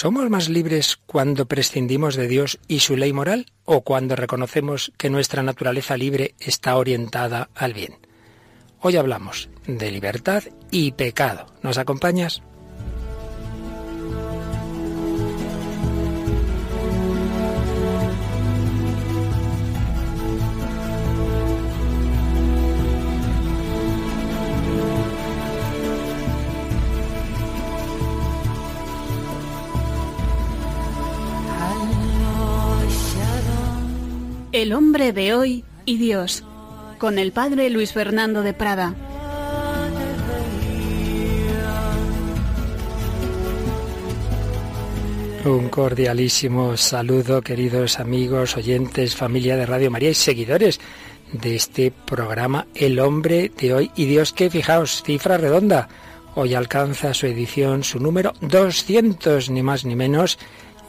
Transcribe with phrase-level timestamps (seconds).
[0.00, 5.10] ¿Somos más libres cuando prescindimos de Dios y su ley moral o cuando reconocemos que
[5.10, 7.96] nuestra naturaleza libre está orientada al bien?
[8.80, 11.46] Hoy hablamos de libertad y pecado.
[11.64, 12.44] ¿Nos acompañas?
[34.58, 36.42] El hombre de hoy y Dios,
[36.98, 38.92] con el padre Luis Fernando de Prada.
[45.44, 50.80] Un cordialísimo saludo, queridos amigos, oyentes, familia de Radio María y seguidores
[51.30, 55.88] de este programa El hombre de hoy y Dios que, fijaos, cifra redonda,
[56.34, 60.36] hoy alcanza su edición, su número 200, ni más ni menos.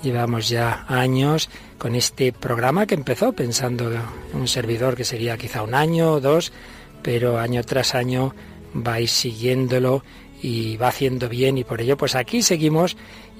[0.02, 3.92] Llevamos ya años con este programa que empezó pensando
[4.34, 6.54] un servidor que sería quizá un año o dos,
[7.04, 8.34] pero año tras año
[8.74, 10.04] vais siguiéndolo
[10.42, 12.96] y va haciendo bien y por ello pues aquí seguimos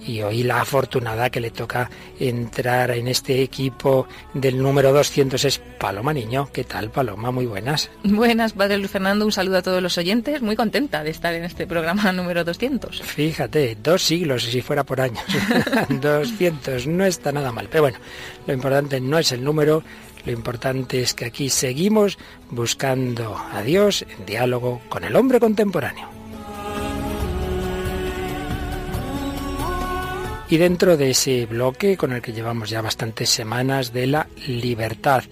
[0.06, 5.60] y hoy la afortunada que le toca entrar en este equipo del número 200 es
[5.80, 6.50] Paloma Niño.
[6.52, 7.32] ¿Qué tal, Paloma?
[7.32, 7.90] Muy buenas.
[8.04, 9.26] Buenas, Padre Luis Fernando.
[9.26, 10.42] Un saludo a todos los oyentes.
[10.42, 13.02] Muy contenta de estar en este programa número 200.
[13.02, 15.24] Fíjate, dos siglos, si fuera por años.
[15.90, 17.68] 200, no está nada mal.
[17.70, 17.98] Pero bueno,
[18.48, 19.84] lo importante no es el número,
[20.26, 22.18] lo importante es que aquí seguimos
[22.50, 26.19] buscando a Dios en diálogo con el hombre contemporáneo.
[30.52, 35.24] Y dentro de ese bloque con el que llevamos ya bastantes semanas de la libertad,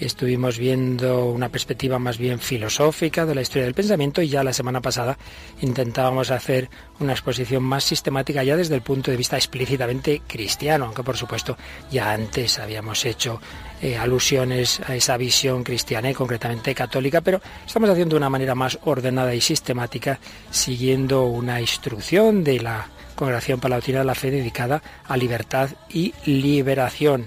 [0.00, 4.52] estuvimos viendo una perspectiva más bien filosófica de la historia del pensamiento y ya la
[4.52, 5.16] semana pasada
[5.62, 11.04] intentábamos hacer una exposición más sistemática ya desde el punto de vista explícitamente cristiano, aunque
[11.04, 11.56] por supuesto
[11.92, 13.40] ya antes habíamos hecho
[13.80, 18.56] eh, alusiones a esa visión cristiana y concretamente católica, pero estamos haciendo de una manera
[18.56, 20.18] más ordenada y sistemática
[20.50, 27.26] siguiendo una instrucción de la Congregación Palautina de la Fe dedicada a libertad y liberación,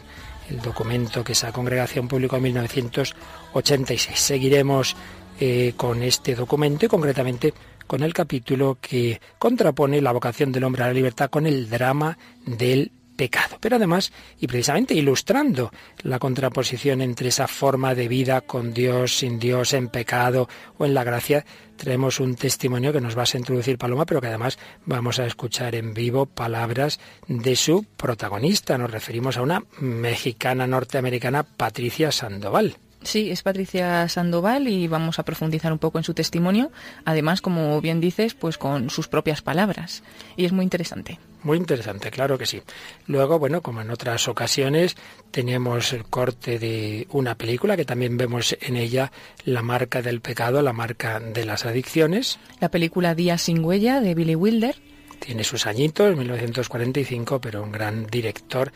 [0.50, 4.18] el documento que esa congregación publicó en 1986.
[4.18, 4.96] Seguiremos
[5.40, 7.54] eh, con este documento y concretamente
[7.88, 12.18] con el capítulo que contrapone la vocación del hombre a la libertad con el drama
[12.46, 13.57] del pecado.
[13.59, 15.72] Pero además, y precisamente ilustrando
[16.03, 20.47] la contraposición entre esa forma de vida con Dios, sin Dios, en pecado
[20.78, 24.28] o en la gracia, traemos un testimonio que nos vas a introducir Paloma, pero que
[24.28, 28.78] además vamos a escuchar en vivo palabras de su protagonista.
[28.78, 32.78] Nos referimos a una mexicana norteamericana, Patricia Sandoval.
[33.01, 36.72] Sí, es Patricia Sandoval y vamos a profundizar un poco en su testimonio,
[37.03, 40.03] además, como bien dices, pues con sus propias palabras.
[40.38, 41.19] Y es muy interesante.
[41.42, 42.62] Muy interesante, claro que sí.
[43.08, 44.98] Luego, bueno, como en otras ocasiones,
[45.32, 49.12] tenemos el corte de una película que también vemos en ella
[49.46, 52.40] la marca del pecado, la marca de las adicciones.
[52.60, 54.76] La película Días sin huella de Billy Wilder.
[55.20, 58.72] Tiene sus añitos, 1945, pero un gran director,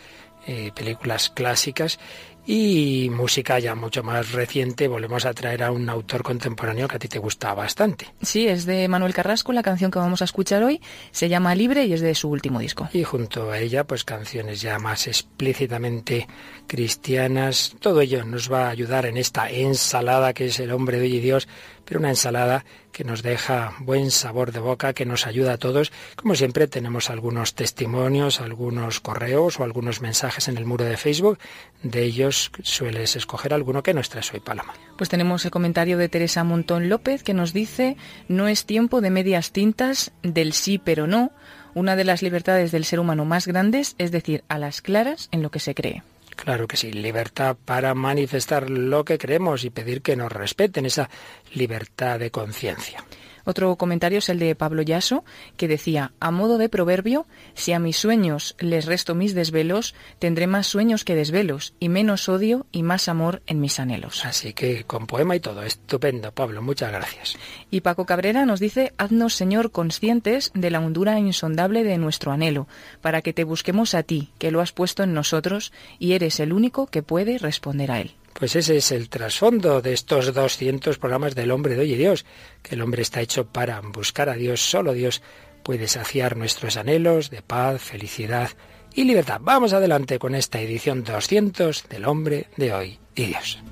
[0.47, 1.99] eh, películas clásicas
[2.45, 6.99] y música ya mucho más reciente, volvemos a traer a un autor contemporáneo que a
[6.99, 8.07] ti te gusta bastante.
[8.21, 10.81] Sí, es de Manuel Carrasco, la canción que vamos a escuchar hoy
[11.11, 12.89] se llama Libre y es de su último disco.
[12.93, 16.27] Y junto a ella, pues canciones ya más explícitamente
[16.67, 17.75] cristianas.
[17.79, 21.15] Todo ello nos va a ayudar en esta ensalada que es el hombre de hoy
[21.15, 21.47] y Dios,
[21.85, 25.91] pero una ensalada que nos deja buen sabor de boca, que nos ayuda a todos.
[26.15, 31.39] Como siempre, tenemos algunos testimonios, algunos correos o algunos mensajes en el muro de Facebook.
[31.81, 34.73] De ellos sueles escoger alguno que nos traes hoy, Paloma.
[34.97, 39.09] Pues tenemos el comentario de Teresa Montón López que nos dice, no es tiempo de
[39.09, 41.31] medias tintas, del sí pero no.
[41.73, 45.41] Una de las libertades del ser humano más grandes es decir a las claras en
[45.41, 46.03] lo que se cree.
[46.35, 51.09] Claro que sí, libertad para manifestar lo que creemos y pedir que nos respeten esa
[51.53, 53.03] libertad de conciencia.
[53.45, 55.23] Otro comentario es el de Pablo Yaso,
[55.57, 60.47] que decía, a modo de proverbio, si a mis sueños les resto mis desvelos, tendré
[60.47, 64.25] más sueños que desvelos, y menos odio y más amor en mis anhelos.
[64.25, 67.37] Así que con poema y todo, estupendo, Pablo, muchas gracias.
[67.69, 72.67] Y Paco Cabrera nos dice, haznos, Señor, conscientes de la hondura insondable de nuestro anhelo,
[73.01, 76.53] para que te busquemos a ti, que lo has puesto en nosotros, y eres el
[76.53, 78.15] único que puede responder a él.
[78.43, 82.25] Pues ese es el trasfondo de estos 200 programas del hombre de hoy y Dios,
[82.61, 85.21] que el hombre está hecho para buscar a Dios, solo Dios
[85.63, 88.49] puede saciar nuestros anhelos de paz, felicidad
[88.93, 89.39] y libertad.
[89.41, 93.63] Vamos adelante con esta edición 200 del hombre de hoy y Dios.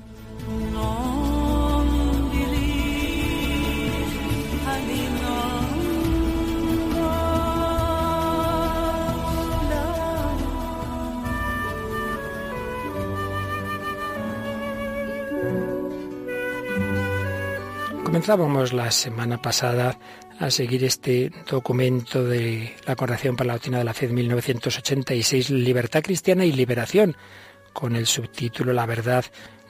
[18.12, 19.98] Comenzábamos la semana pasada
[20.38, 25.48] a seguir este documento de la Corrección para la Doctrina de la Fe de 1986,
[25.48, 27.16] Libertad Cristiana y Liberación,
[27.72, 29.24] con el subtítulo La verdad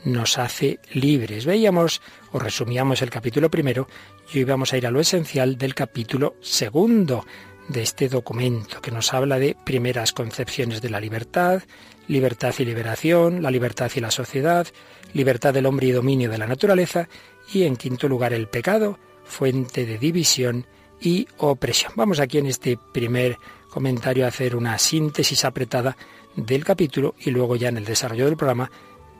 [0.04, 1.46] nos hace libres.
[1.46, 2.02] Veíamos
[2.32, 3.86] o resumíamos el capítulo primero
[4.34, 7.24] y hoy vamos a ir a lo esencial del capítulo segundo
[7.68, 11.62] de este documento que nos habla de primeras concepciones de la libertad,
[12.08, 14.66] libertad y liberación, la libertad y la sociedad,
[15.14, 17.08] libertad del hombre y dominio de la naturaleza
[17.52, 20.66] y en quinto lugar el pecado, fuente de división
[21.00, 21.92] y opresión.
[21.96, 23.38] Vamos aquí en este primer
[23.68, 25.96] comentario a hacer una síntesis apretada
[26.36, 28.70] del capítulo y luego ya en el desarrollo del programa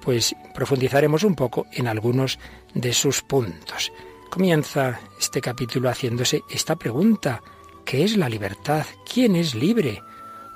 [0.02, 2.38] pues profundizaremos un poco en algunos
[2.74, 3.92] de sus puntos.
[4.30, 7.42] Comienza este capítulo haciéndose esta pregunta.
[7.84, 8.84] ¿Qué es la libertad?
[9.12, 10.02] ¿Quién es libre?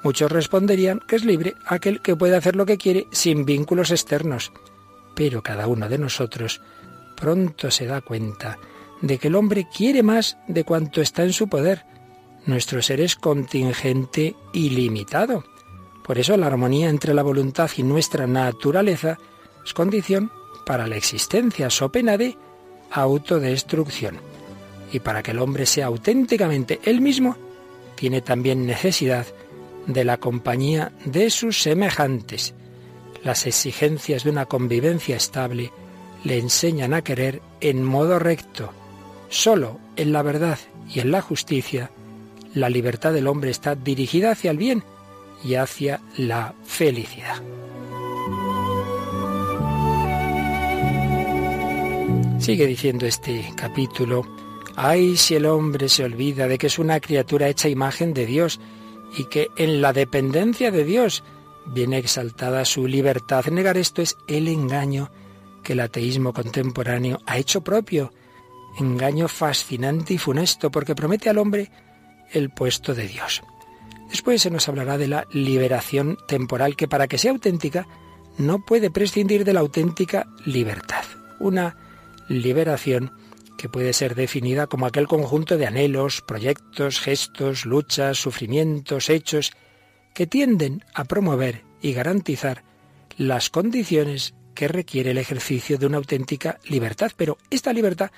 [0.03, 4.53] Muchos responderían que es libre aquel que puede hacer lo que quiere sin vínculos externos.
[5.15, 6.61] Pero cada uno de nosotros
[7.17, 8.59] pronto se da cuenta
[9.01, 11.85] de que el hombre quiere más de cuanto está en su poder.
[12.47, 15.45] Nuestro ser es contingente y limitado.
[16.05, 19.19] Por eso la armonía entre la voluntad y nuestra naturaleza
[19.65, 20.31] es condición
[20.65, 22.37] para la existencia, so pena de
[22.93, 24.19] autodestrucción.
[24.93, 27.37] Y para que el hombre sea auténticamente él mismo,
[27.97, 29.27] tiene también necesidad
[29.87, 32.55] de la compañía de sus semejantes.
[33.25, 35.73] Las exigencias de una convivencia estable
[36.25, 38.73] le enseñan a querer en modo recto.
[39.29, 40.59] Solo en la verdad
[40.93, 41.91] y en la justicia,
[42.55, 44.83] la libertad del hombre está dirigida hacia el bien
[45.45, 47.43] y hacia la felicidad.
[52.39, 54.25] Sigue diciendo este capítulo,
[54.77, 58.61] ay si el hombre se olvida de que es una criatura hecha imagen de Dios
[59.17, 61.25] y que en la dependencia de Dios
[61.67, 63.47] viene exaltada su libertad.
[63.47, 65.11] Negar esto es el engaño
[65.67, 68.13] que el ateísmo contemporáneo ha hecho propio,
[68.79, 71.73] engaño fascinante y funesto, porque promete al hombre
[72.31, 73.43] el puesto de Dios.
[74.09, 77.89] Después se nos hablará de la liberación temporal, que para que sea auténtica
[78.39, 81.03] no puede prescindir de la auténtica libertad.
[81.41, 81.77] Una
[82.29, 83.11] liberación
[83.59, 89.51] que puede ser definida como aquel conjunto de anhelos, proyectos, gestos, luchas, sufrimientos, hechos,
[90.15, 92.63] que tienden a promover y garantizar
[93.17, 97.13] las condiciones que requiere el ejercicio de una auténtica libertad.
[97.17, 98.11] Pero esta libertad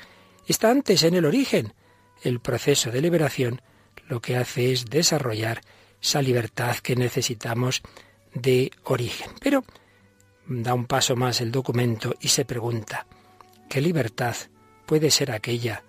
[0.47, 1.75] está antes en el origen.
[2.23, 3.61] El proceso de liberación
[4.09, 5.61] lo que hace es desarrollar
[6.01, 7.83] esa libertad que necesitamos
[8.33, 9.33] de origen.
[9.43, 9.65] Pero
[10.47, 13.07] da un paso más el documento y se pregunta,
[13.69, 14.35] ¿Qué libertad
[14.87, 15.83] puede ser aquella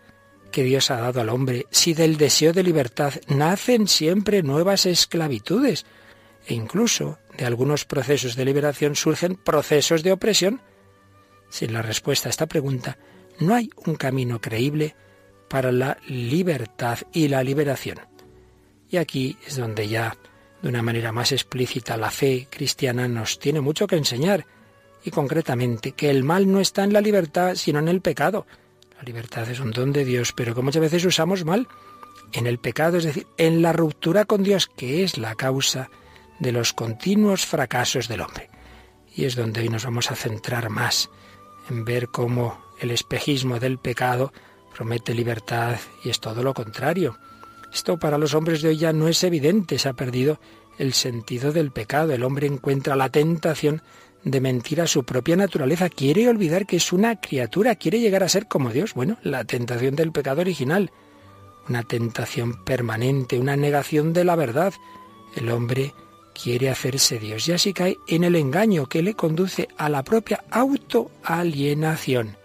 [0.51, 5.85] que Dios ha dado al hombre si del deseo de libertad nacen siempre nuevas esclavitudes?
[6.45, 10.61] E incluso de algunos procesos de liberación surgen procesos de opresión.
[11.49, 12.97] Sin la respuesta a esta pregunta,
[13.39, 14.95] no hay un camino creíble
[15.47, 17.97] para la libertad y la liberación.
[18.89, 20.17] Y aquí es donde ya,
[20.61, 24.45] de una manera más explícita, la fe cristiana nos tiene mucho que enseñar
[25.05, 28.47] y concretamente que el mal no está en la libertad, sino en el pecado.
[28.97, 31.69] La libertad es un don de Dios, pero que muchas veces usamos mal
[32.33, 35.89] en el pecado, es decir, en la ruptura con Dios, que es la causa
[36.39, 38.49] de los continuos fracasos del hombre.
[39.15, 41.09] Y es donde hoy nos vamos a centrar más
[41.69, 44.31] en ver cómo el espejismo del pecado
[44.73, 47.17] promete libertad y es todo lo contrario.
[47.73, 50.39] Esto para los hombres de hoy ya no es evidente, se ha perdido
[50.77, 52.13] el sentido del pecado.
[52.13, 53.81] El hombre encuentra la tentación
[54.23, 58.29] de mentir a su propia naturaleza, quiere olvidar que es una criatura, quiere llegar a
[58.29, 58.93] ser como Dios.
[58.93, 60.91] Bueno, la tentación del pecado original,
[61.67, 64.73] una tentación permanente, una negación de la verdad.
[65.35, 65.93] El hombre
[66.41, 70.43] quiere hacerse Dios y así cae en el engaño que le conduce a la propia
[70.51, 72.37] autoalienación.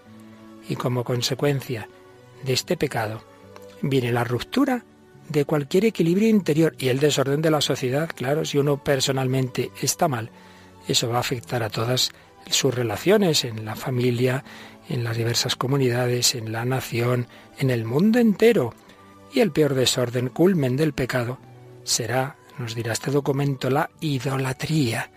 [0.68, 1.88] Y como consecuencia
[2.44, 3.22] de este pecado
[3.82, 4.84] viene la ruptura
[5.28, 8.10] de cualquier equilibrio interior y el desorden de la sociedad.
[8.14, 10.30] Claro, si uno personalmente está mal,
[10.88, 12.12] eso va a afectar a todas
[12.50, 14.44] sus relaciones en la familia,
[14.88, 17.26] en las diversas comunidades, en la nación,
[17.58, 18.74] en el mundo entero.
[19.32, 21.38] Y el peor desorden, culmen del pecado,
[21.84, 25.11] será, nos dirá este documento, la idolatría,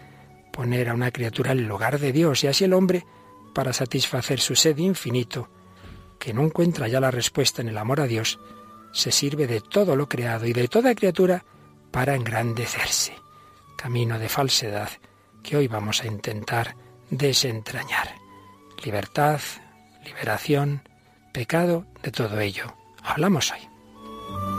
[0.51, 3.06] poner a una criatura en lugar de Dios y así el hombre,
[3.53, 5.50] para satisfacer su sed infinito,
[6.20, 8.39] que no encuentra ya la respuesta en el amor a Dios,
[8.91, 11.46] se sirve de todo lo creado y de toda criatura
[11.91, 13.13] para engrandecerse.
[13.77, 14.89] Camino de falsedad
[15.44, 16.75] que hoy vamos a intentar
[17.10, 18.15] desentrañar.
[18.84, 19.39] Libertad,
[20.03, 20.82] liberación,
[21.32, 22.75] pecado, de todo ello.
[23.03, 24.57] Hablamos hoy.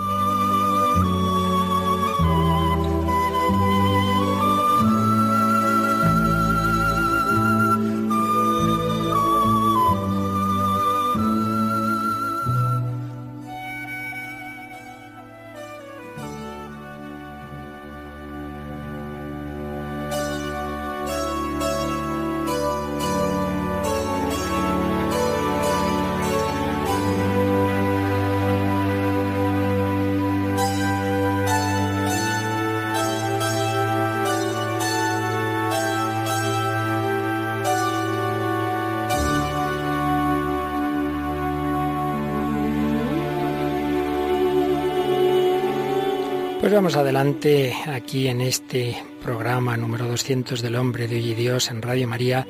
[46.69, 51.71] Pues vamos adelante aquí en este programa número 200 del Hombre de Hoy y Dios
[51.71, 52.47] en Radio María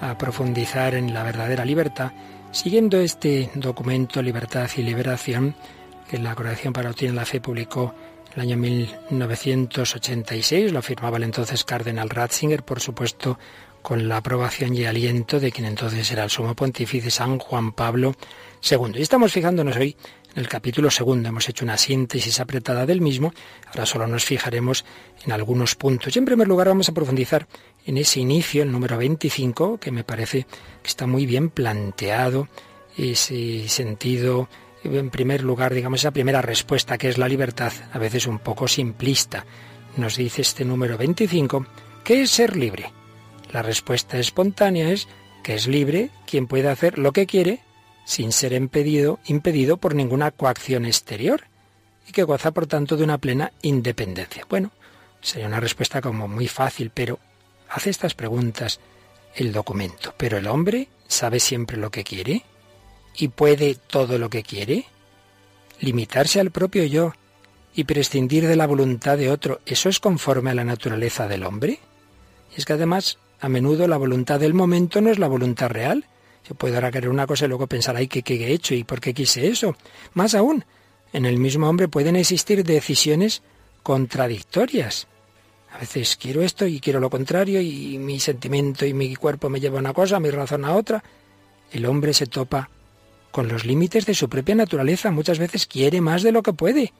[0.00, 2.10] a profundizar en la verdadera libertad,
[2.50, 5.54] siguiendo este documento Libertad y Liberación
[6.10, 7.94] que la Congregación para la la Fe publicó
[8.34, 13.38] el año 1986, lo afirmaba el entonces Cardenal Ratzinger, por supuesto
[13.82, 18.14] con la aprobación y aliento de quien entonces era el sumo pontífice San Juan Pablo
[18.68, 18.92] II.
[18.94, 19.96] Y estamos fijándonos hoy
[20.34, 23.32] en el capítulo segundo hemos hecho una síntesis apretada del mismo,
[23.66, 24.84] ahora solo nos fijaremos
[25.24, 26.14] en algunos puntos.
[26.14, 27.46] Y en primer lugar vamos a profundizar
[27.84, 30.46] en ese inicio, el número 25, que me parece
[30.82, 32.48] que está muy bien planteado,
[32.96, 34.48] ese sentido,
[34.84, 38.68] en primer lugar, digamos, esa primera respuesta que es la libertad, a veces un poco
[38.68, 39.44] simplista.
[39.96, 41.66] Nos dice este número 25,
[42.04, 42.92] ¿qué es ser libre?
[43.52, 45.08] La respuesta espontánea es
[45.42, 47.60] que es libre quien puede hacer lo que quiere
[48.04, 51.44] sin ser impedido, impedido por ninguna coacción exterior
[52.06, 54.44] y que goza por tanto de una plena independencia.
[54.48, 54.72] Bueno,
[55.20, 57.18] sería una respuesta como muy fácil, pero
[57.68, 58.80] hace estas preguntas
[59.34, 60.14] el documento.
[60.16, 62.44] ¿Pero el hombre sabe siempre lo que quiere?
[63.16, 64.86] ¿Y puede todo lo que quiere?
[65.80, 67.12] ¿Limitarse al propio yo
[67.74, 71.80] y prescindir de la voluntad de otro, eso es conforme a la naturaleza del hombre?
[72.54, 76.06] Y es que además, a menudo la voluntad del momento no es la voluntad real,
[76.46, 78.84] se puede ahora querer una cosa y luego pensar, ay, ¿qué, ¿qué he hecho y
[78.84, 79.76] por qué quise eso?
[80.14, 80.64] Más aún,
[81.12, 83.42] en el mismo hombre pueden existir decisiones
[83.82, 85.06] contradictorias.
[85.72, 89.60] A veces quiero esto y quiero lo contrario y mi sentimiento y mi cuerpo me
[89.60, 91.02] lleva a una cosa, mi razón a otra.
[91.70, 92.68] El hombre se topa
[93.30, 95.10] con los límites de su propia naturaleza.
[95.10, 96.92] Muchas veces quiere más de lo que puede.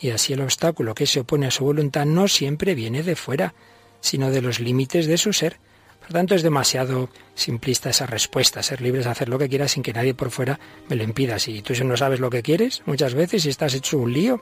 [0.00, 3.54] Y así el obstáculo que se opone a su voluntad no siempre viene de fuera,
[4.00, 5.58] sino de los límites de su ser.
[6.06, 9.82] Por tanto, es demasiado simplista esa respuesta, ser libre de hacer lo que quieras sin
[9.82, 11.40] que nadie por fuera me lo impida.
[11.40, 14.40] Si tú no sabes lo que quieres, muchas veces, si estás hecho un lío,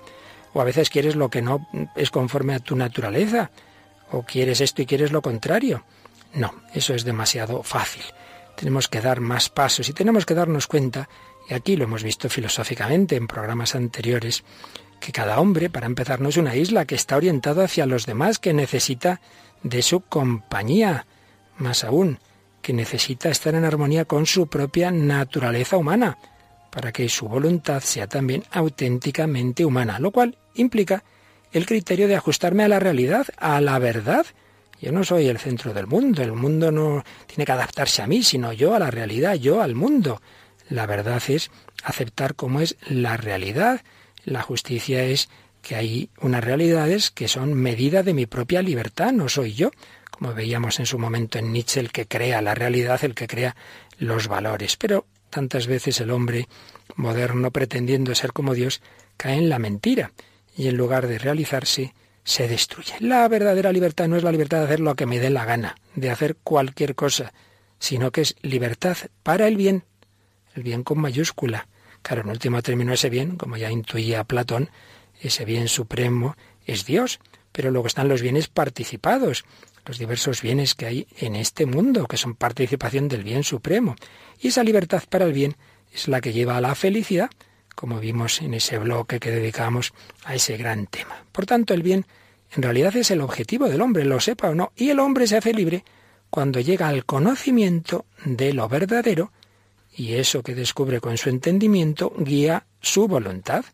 [0.52, 1.66] o a veces quieres lo que no
[1.96, 3.50] es conforme a tu naturaleza,
[4.10, 5.84] o quieres esto y quieres lo contrario.
[6.34, 8.02] No, eso es demasiado fácil.
[8.56, 11.08] Tenemos que dar más pasos y tenemos que darnos cuenta,
[11.48, 14.44] y aquí lo hemos visto filosóficamente en programas anteriores,
[15.00, 18.38] que cada hombre, para empezar, no es una isla que está orientado hacia los demás,
[18.38, 19.22] que necesita
[19.62, 21.06] de su compañía
[21.58, 22.18] más aún,
[22.62, 26.18] que necesita estar en armonía con su propia naturaleza humana,
[26.70, 31.04] para que su voluntad sea también auténticamente humana, lo cual implica
[31.52, 34.26] el criterio de ajustarme a la realidad, a la verdad.
[34.80, 38.22] Yo no soy el centro del mundo, el mundo no tiene que adaptarse a mí,
[38.22, 40.20] sino yo a la realidad, yo al mundo.
[40.68, 41.50] La verdad es
[41.84, 43.82] aceptar cómo es la realidad.
[44.24, 45.28] La justicia es
[45.62, 49.70] que hay unas realidades que son medida de mi propia libertad, no soy yo
[50.14, 53.56] como veíamos en su momento en Nietzsche, el que crea la realidad, el que crea
[53.98, 54.76] los valores.
[54.76, 56.48] Pero tantas veces el hombre
[56.96, 58.80] moderno, pretendiendo ser como Dios,
[59.16, 60.12] cae en la mentira
[60.56, 61.94] y en lugar de realizarse,
[62.24, 62.94] se destruye.
[63.00, 65.76] La verdadera libertad no es la libertad de hacer lo que me dé la gana,
[65.94, 67.32] de hacer cualquier cosa,
[67.78, 69.84] sino que es libertad para el bien,
[70.54, 71.68] el bien con mayúscula.
[72.02, 74.70] Claro, en último término ese bien, como ya intuía Platón,
[75.20, 77.20] ese bien supremo es Dios,
[77.52, 79.44] pero luego están los bienes participados,
[79.86, 83.96] los diversos bienes que hay en este mundo, que son participación del bien supremo.
[84.40, 85.56] Y esa libertad para el bien
[85.92, 87.30] es la que lleva a la felicidad,
[87.74, 89.92] como vimos en ese bloque que dedicamos
[90.24, 91.24] a ese gran tema.
[91.32, 92.06] Por tanto, el bien
[92.52, 95.36] en realidad es el objetivo del hombre, lo sepa o no, y el hombre se
[95.36, 95.84] hace libre
[96.30, 99.32] cuando llega al conocimiento de lo verdadero
[99.96, 103.64] y eso que descubre con su entendimiento guía su voluntad.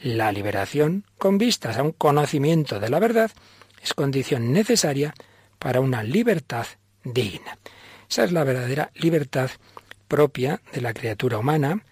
[0.00, 3.30] La liberación, con vistas a un conocimiento de la verdad,
[3.82, 5.14] es condición necesaria
[5.58, 6.66] para una libertad
[7.04, 7.58] digna.
[8.08, 9.50] Esa es la verdadera libertad
[10.08, 11.82] propia de la criatura humana,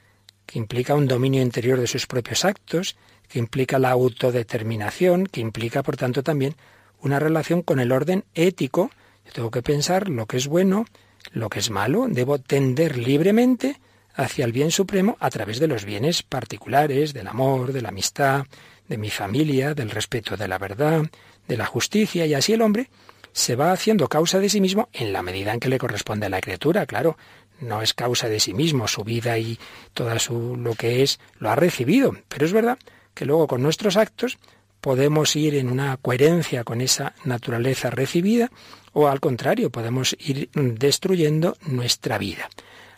[0.46, 2.96] que implica un dominio interior de sus propios actos,
[3.28, 6.54] que implica la autodeterminación, que implica, por tanto, también
[7.00, 8.90] una relación con el orden ético.
[9.26, 10.86] Yo tengo que pensar lo que es bueno,
[11.32, 13.80] lo que es malo, debo tender libremente
[14.14, 18.46] hacia el bien supremo a través de los bienes particulares, del amor, de la amistad,
[18.88, 21.02] de mi familia, del respeto de la verdad,
[21.46, 22.88] de la justicia, y así el hombre
[23.36, 26.30] se va haciendo causa de sí mismo en la medida en que le corresponde a
[26.30, 27.18] la criatura, claro.
[27.60, 29.58] No es causa de sí mismo, su vida y
[29.92, 32.16] todo su, lo que es lo ha recibido.
[32.28, 32.78] Pero es verdad
[33.12, 34.38] que luego con nuestros actos
[34.80, 38.50] podemos ir en una coherencia con esa naturaleza recibida
[38.94, 42.48] o al contrario, podemos ir destruyendo nuestra vida.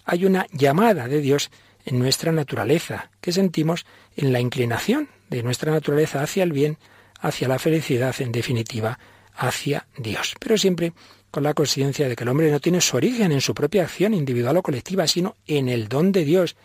[0.04, 1.50] Hay una llamada de Dios
[1.84, 6.78] en nuestra naturaleza que sentimos en la inclinación de nuestra naturaleza hacia el bien,
[7.18, 9.00] hacia la felicidad en definitiva,
[9.38, 10.34] hacia Dios.
[10.38, 10.92] Pero siempre
[11.30, 14.14] con la conciencia de que el hombre no tiene su origen en su propia acción
[14.14, 16.56] individual o colectiva, sino en el don de Dios,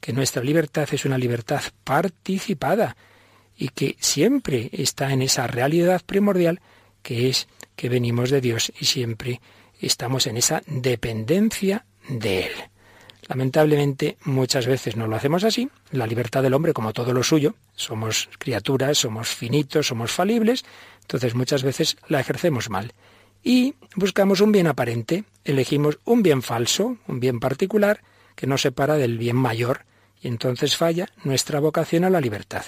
[0.00, 2.96] que nuestra libertad es una libertad participada
[3.56, 6.60] y que siempre está en esa realidad primordial
[7.02, 9.40] que es que venimos de Dios y siempre
[9.80, 12.52] estamos en esa dependencia de Él.
[13.28, 15.68] Lamentablemente muchas veces no lo hacemos así.
[15.90, 20.64] La libertad del hombre, como todo lo suyo, somos criaturas, somos finitos, somos falibles,
[21.08, 22.92] entonces muchas veces la ejercemos mal.
[23.42, 28.02] Y buscamos un bien aparente, elegimos un bien falso, un bien particular,
[28.34, 29.86] que nos separa del bien mayor,
[30.20, 32.62] y entonces falla nuestra vocación a la libertad.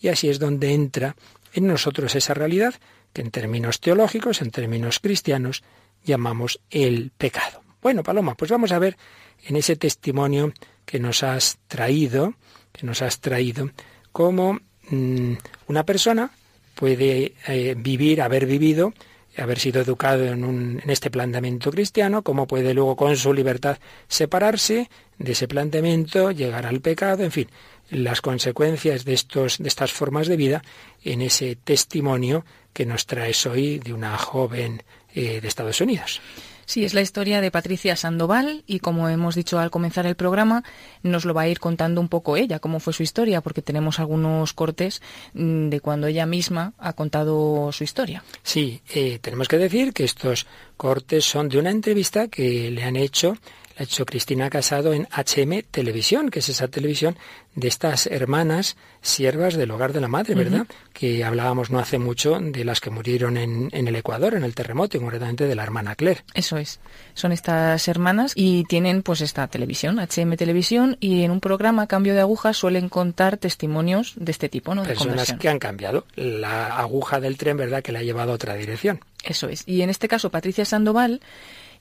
[0.00, 1.16] Y así es donde entra
[1.54, 2.74] en nosotros esa realidad
[3.12, 5.64] que en términos teológicos, en términos cristianos,
[6.04, 7.62] llamamos el pecado.
[7.82, 8.96] Bueno, Paloma, pues vamos a ver
[9.44, 10.52] en ese testimonio
[10.84, 12.34] que nos has traído,
[12.70, 13.70] que nos has traído,
[14.12, 15.32] cómo mm,
[15.66, 16.30] una persona
[16.74, 18.92] puede eh, vivir, haber vivido,
[19.36, 23.78] haber sido educado en, un, en este planteamiento cristiano, cómo puede luego con su libertad
[24.08, 27.48] separarse de ese planteamiento, llegar al pecado, en fin,
[27.90, 30.62] las consecuencias de, estos, de estas formas de vida
[31.04, 34.82] en ese testimonio que nos traes hoy de una joven
[35.14, 36.20] eh, de Estados Unidos.
[36.66, 40.62] Sí, es la historia de Patricia Sandoval y como hemos dicho al comenzar el programa,
[41.02, 43.98] nos lo va a ir contando un poco ella, cómo fue su historia, porque tenemos
[43.98, 45.02] algunos cortes
[45.34, 48.22] mm, de cuando ella misma ha contado su historia.
[48.42, 52.96] Sí, eh, tenemos que decir que estos cortes son de una entrevista que le han
[52.96, 53.36] hecho
[53.76, 57.16] la ha hecho Cristina Casado en HM Televisión, que es esa televisión
[57.54, 60.66] de estas hermanas siervas del hogar de la madre, ¿verdad?
[60.92, 64.54] Que hablábamos no hace mucho de las que murieron en, en, el Ecuador, en el
[64.54, 66.24] terremoto, y concretamente de la hermana Claire.
[66.34, 66.80] Eso es.
[67.14, 72.14] Son estas hermanas y tienen pues esta televisión, HM Televisión, y en un programa Cambio
[72.14, 74.82] de Aguja suelen contar testimonios de este tipo, ¿no?
[74.82, 77.82] De Personas que han cambiado la aguja del tren, ¿verdad?
[77.82, 79.00] Que le ha llevado a otra dirección.
[79.24, 79.62] Eso es.
[79.66, 81.20] Y en este caso, Patricia Sandoval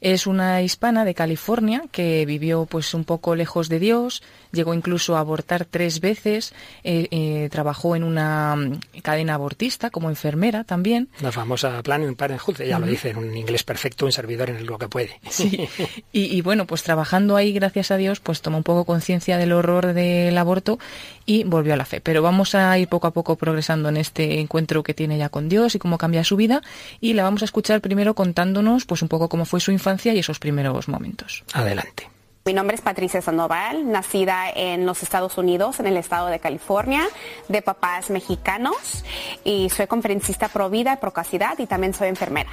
[0.01, 5.15] es una hispana de California que vivió pues un poco lejos de Dios, llegó incluso
[5.15, 11.07] a abortar tres veces, eh, eh, trabajó en una mm, cadena abortista como enfermera también.
[11.21, 12.85] La famosa Planned Parenthood, ya uh -huh.
[12.85, 15.19] lo dice en un inglés perfecto, un servidor en lo que puede.
[15.31, 15.67] Sí.
[16.11, 19.53] y, y, bueno, pues trabajando ahí, gracias a Dios, pues tomó un poco conciencia del
[19.53, 20.77] horror del aborto
[21.25, 22.01] y volvió a la fe.
[22.01, 25.47] Pero vamos a ir poco a poco progresando en este encuentro que tiene ya con
[25.47, 26.61] Dios y cómo cambia su vida
[26.99, 30.19] y la vamos a escuchar primero contándonos pues un poco cómo fue su infancia y
[30.19, 31.43] esos primeros momentos.
[31.53, 32.11] Adelante.
[32.43, 37.07] Mi nombre es Patricia Sandoval, nacida en los Estados Unidos, en el estado de California,
[37.49, 39.05] de papás mexicanos
[39.43, 42.49] y soy conferencista pro vida, pro casidad y también soy enfermera.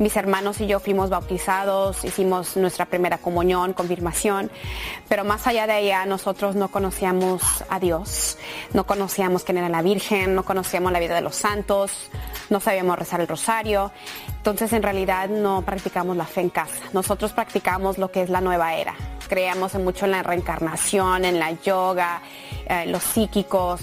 [0.00, 4.50] Mis hermanos y yo fuimos bautizados, hicimos nuestra primera comunión, confirmación,
[5.08, 8.38] pero más allá de allá nosotros no conocíamos a Dios,
[8.72, 12.10] no conocíamos quién era la Virgen, no conocíamos la vida de los santos,
[12.50, 13.92] no sabíamos rezar el rosario,
[14.42, 18.40] entonces en realidad no practicamos la fe en casa, nosotros practicamos lo que es la
[18.40, 18.94] nueva era
[19.32, 22.20] creemos mucho en la reencarnación, en la yoga,
[22.66, 23.80] eh, los psíquicos.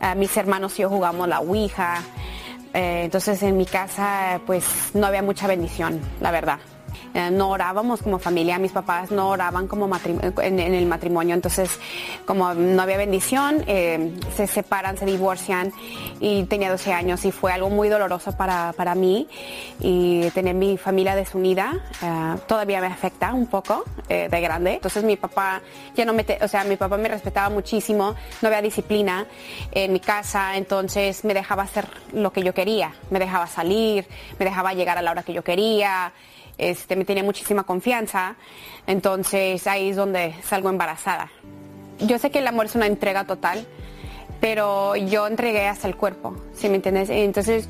[0.00, 2.02] Eh, mis hermanos y yo jugamos la Ouija.
[2.74, 6.58] Eh, entonces en mi casa pues no había mucha bendición, la verdad.
[7.12, 9.90] Eh, no orábamos como familia, mis papás no oraban como
[10.42, 11.78] en, el matrimonio, entonces
[12.24, 15.72] como no había bendición, eh, se separan, se divorcian
[16.20, 19.26] y tenía 12 años y fue algo muy doloroso para, para mí
[19.80, 24.74] y tener mi familia desunida eh, todavía me afecta un poco de grande.
[24.74, 25.62] Entonces mi papá
[25.94, 29.26] ya no me, o sea, mi papá me respetaba muchísimo, no había disciplina
[29.70, 34.06] en mi casa, entonces me dejaba hacer lo que yo quería, me dejaba salir,
[34.38, 36.12] me dejaba llegar a la hora que yo quería
[36.60, 38.36] este, me tenía muchísima confianza,
[38.86, 41.30] entonces ahí es donde salgo embarazada.
[42.00, 43.66] Yo sé que el amor es una entrega total,
[44.40, 47.10] pero yo entregué hasta el cuerpo, ¿sí me entiendes?
[47.10, 47.68] Entonces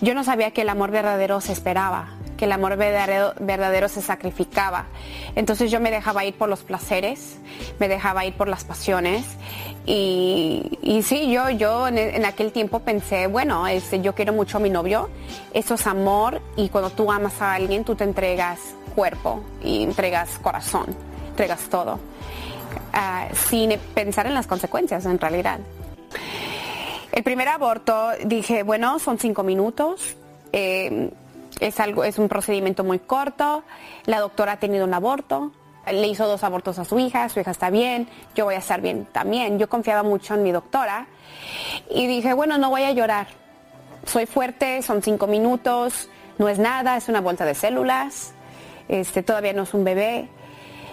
[0.00, 4.02] yo no sabía que el amor verdadero se esperaba, que el amor verdadero, verdadero, se
[4.02, 4.86] sacrificaba.
[5.34, 7.38] Entonces yo me dejaba ir por los placeres,
[7.78, 9.24] me dejaba ir por las pasiones.
[9.88, 14.68] Y, sí, yo, yo en, aquel tiempo pensé, bueno, este, yo quiero mucho a mi
[14.68, 15.08] novio,
[15.54, 18.58] eso es amor y cuando tú amas a alguien tú te entregas
[18.96, 20.86] cuerpo y entregas corazón,
[21.28, 25.60] entregas todo, uh, sin pensar en las consecuencias en realidad.
[27.12, 30.16] El primer aborto dije, bueno, son cinco minutos.
[30.52, 31.10] Eh,
[31.60, 33.62] es, algo, es un procedimiento muy corto.
[34.04, 35.52] La doctora ha tenido un aborto.
[35.90, 37.28] Le hizo dos abortos a su hija.
[37.28, 38.08] Su hija está bien.
[38.34, 39.58] Yo voy a estar bien también.
[39.58, 41.06] Yo confiaba mucho en mi doctora.
[41.90, 43.28] Y dije, bueno, no voy a llorar.
[44.04, 46.08] Soy fuerte, son cinco minutos.
[46.38, 48.32] No es nada, es una bolsa de células.
[48.88, 50.28] Este, todavía no es un bebé.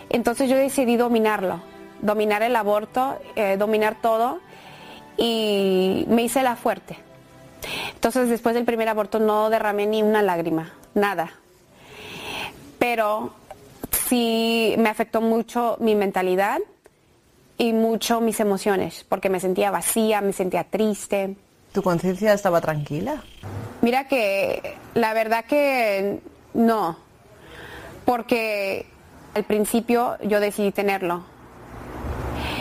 [0.10, 1.62] Entonces yo decidí dominarlo.
[2.02, 4.40] Dominar el aborto, eh, dominar todo.
[5.18, 6.98] Y me hice la fuerte.
[7.94, 11.32] Entonces después del primer aborto no derramé ni una lágrima, nada.
[12.80, 13.34] Pero
[14.13, 16.60] sí me afectó mucho mi mentalidad
[17.58, 21.36] y mucho mis emociones, porque me sentía vacía, me sentía triste.
[21.71, 23.23] ¿Tu conciencia estaba tranquila?
[23.82, 26.19] Mira que la verdad que
[26.54, 26.95] no,
[28.06, 28.86] porque
[29.34, 31.23] al principio yo decidí tenerlo.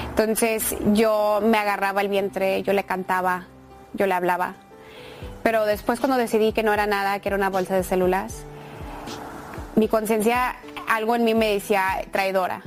[0.08, 3.46] Entonces yo me agarraba el vientre, yo le cantaba,
[3.92, 4.54] yo le hablaba.
[5.42, 8.44] Pero después cuando decidí que no era nada, que era una bolsa de células,
[9.76, 10.56] mi conciencia,
[10.92, 12.61] algo en mí me decía traidora,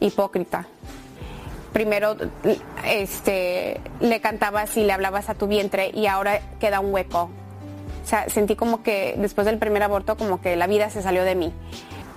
[0.00, 0.66] hipócrita.
[1.72, 2.16] Primero
[2.84, 7.30] este, le cantabas y le hablabas a tu vientre y ahora queda un hueco.
[8.02, 11.22] O sea, sentí como que después del primer aborto como que la vida se salió
[11.22, 11.52] de mí.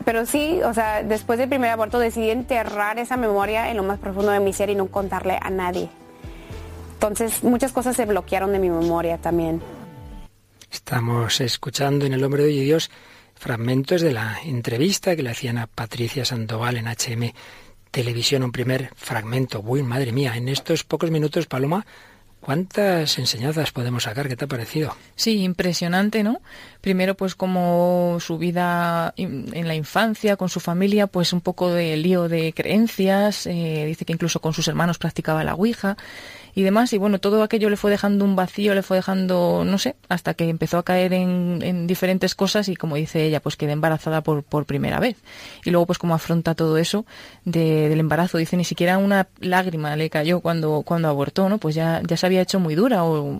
[0.03, 3.99] Pero sí, o sea, después del primer aborto decidí enterrar esa memoria en lo más
[3.99, 5.89] profundo de mi ser y no contarle a nadie.
[6.95, 9.61] Entonces muchas cosas se bloquearon de mi memoria también.
[10.71, 12.89] Estamos escuchando en El Hombre de Dios
[13.43, 17.33] fragmentos de la entrevista que le hacían a Patricia Sandoval en HM
[17.91, 19.59] Televisión, un primer fragmento.
[19.59, 21.85] Uy, madre mía, en estos pocos minutos, Paloma,
[22.43, 24.27] ¿Cuántas enseñanzas podemos sacar?
[24.27, 24.93] ¿Qué te ha parecido?
[25.15, 26.41] Sí, impresionante, ¿no?
[26.81, 31.95] Primero, pues como su vida en la infancia, con su familia, pues un poco de
[31.95, 33.47] lío de creencias.
[33.47, 35.95] Eh, dice que incluso con sus hermanos practicaba la Ouija
[36.55, 36.93] y demás.
[36.93, 40.33] Y bueno, todo aquello le fue dejando un vacío, le fue dejando, no sé, hasta
[40.33, 44.21] que empezó a caer en, en diferentes cosas y como dice ella, pues quedé embarazada
[44.21, 45.17] por, por primera vez.
[45.63, 47.05] Y luego pues como afronta todo eso
[47.45, 51.57] de, del embarazo, dice ni siquiera una lágrima le cayó cuando, cuando abortó, ¿no?
[51.57, 53.39] Pues ya, ya se había hecho muy dura o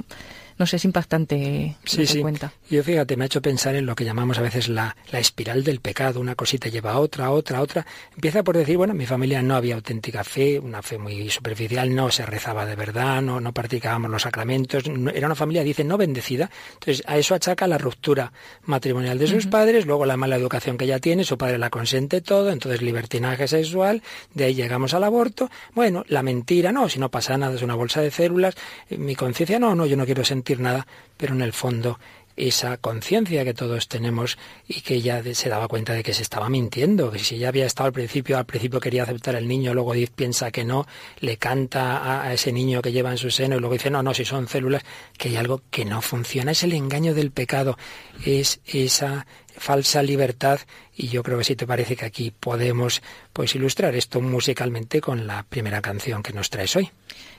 [0.57, 1.75] no sé, es impactante.
[1.83, 2.21] Sí, sí.
[2.21, 2.53] Cuenta.
[2.69, 5.63] Yo fíjate, me ha hecho pensar en lo que llamamos a veces la, la espiral
[5.63, 6.19] del pecado.
[6.19, 7.85] Una cosita lleva a otra, otra, otra.
[8.13, 12.11] Empieza por decir, bueno, mi familia no había auténtica fe, una fe muy superficial, no
[12.11, 14.83] se rezaba de verdad, no, no practicábamos los sacramentos.
[15.13, 16.49] era una familia, dice, no bendecida.
[16.73, 18.31] Entonces, a eso achaca la ruptura
[18.63, 22.21] matrimonial de sus padres, luego la mala educación que ella tiene, su padre la consiente
[22.21, 24.01] todo, entonces libertinaje sexual,
[24.33, 25.49] de ahí llegamos al aborto.
[25.73, 28.55] Bueno, la mentira, no, si no pasa nada, es una bolsa de células.
[28.89, 31.99] Mi conciencia, no, no, yo no quiero sentir nada, pero en el fondo
[32.35, 36.49] esa conciencia que todos tenemos y que ella se daba cuenta de que se estaba
[36.49, 39.93] mintiendo, que si ella había estado al principio, al principio quería aceptar el niño, luego
[40.15, 40.87] piensa que no,
[41.19, 44.13] le canta a, ese niño que lleva en su seno y luego dice, no, no,
[44.13, 44.83] si son células,
[45.17, 47.77] que hay algo que no funciona, es el engaño del pecado,
[48.25, 50.59] es esa falsa libertad
[50.95, 53.01] y yo creo que sí te parece que aquí podemos
[53.33, 56.89] pues ilustrar esto musicalmente con la primera canción que nos traes hoy.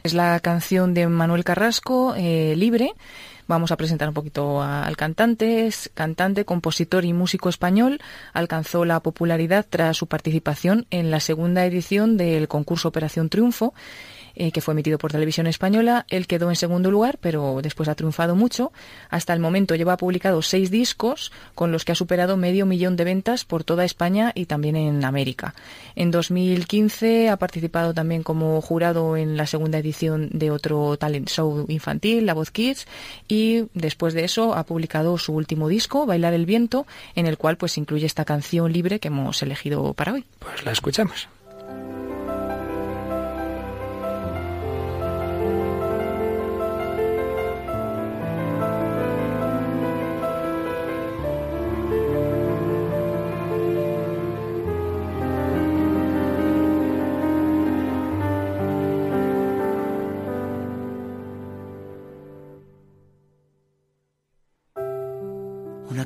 [0.02, 2.92] Es la canción de Manuel Carrasco, eh, Libre,
[3.46, 5.66] Vamos a presentar un poquito al cantante.
[5.66, 8.00] Es cantante, compositor y músico español.
[8.32, 13.74] Alcanzó la popularidad tras su participación en la segunda edición del concurso Operación Triunfo
[14.36, 16.06] eh, que fue emitido por Televisión Española.
[16.08, 18.72] Él quedó en segundo lugar, pero después ha triunfado mucho.
[19.10, 23.04] Hasta el momento lleva publicado seis discos con los que ha superado medio millón de
[23.04, 25.54] ventas por toda España y también en América.
[25.96, 31.66] En 2015 ha participado también como jurado en la segunda edición de otro talent show
[31.68, 32.86] infantil, La Voz Kids,
[33.28, 37.56] y después de eso ha publicado su último disco, Bailar el Viento, en el cual
[37.56, 40.24] pues incluye esta canción libre que hemos elegido para hoy.
[40.38, 41.28] Pues la escuchamos.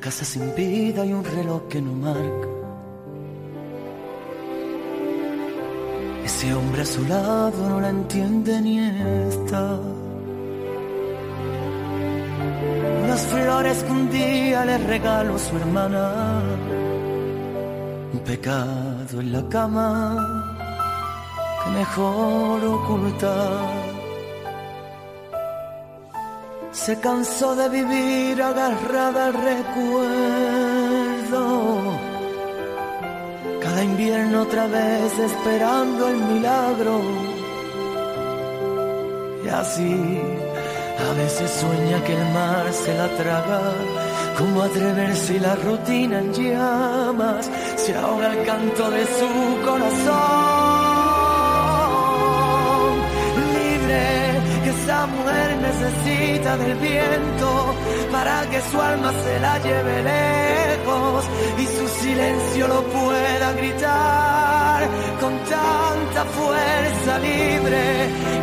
[0.09, 2.49] Casa sin vida y un reloj que no marca.
[6.25, 9.63] Ese hombre a su lado no la entiende ni esta.
[13.11, 16.07] Las flores que un día le regaló su hermana.
[18.15, 19.87] Un pecado en la cama
[21.61, 23.88] que mejor ocultar
[26.89, 30.01] se cansó de vivir agarrada al recuerdo.
[33.61, 37.03] Cada invierno otra vez esperando el milagro.
[39.45, 40.19] Y así
[41.07, 43.61] a veces sueña que el mar se la traga.
[44.39, 50.98] Como atreverse la rutina en llamas se ahoga el canto de su corazón.
[54.69, 57.75] Esa mujer necesita del viento
[58.13, 61.25] para que su alma se la lleve lejos
[61.59, 64.89] y su silencio lo pueda gritar
[65.21, 67.83] con tanta fuerza libre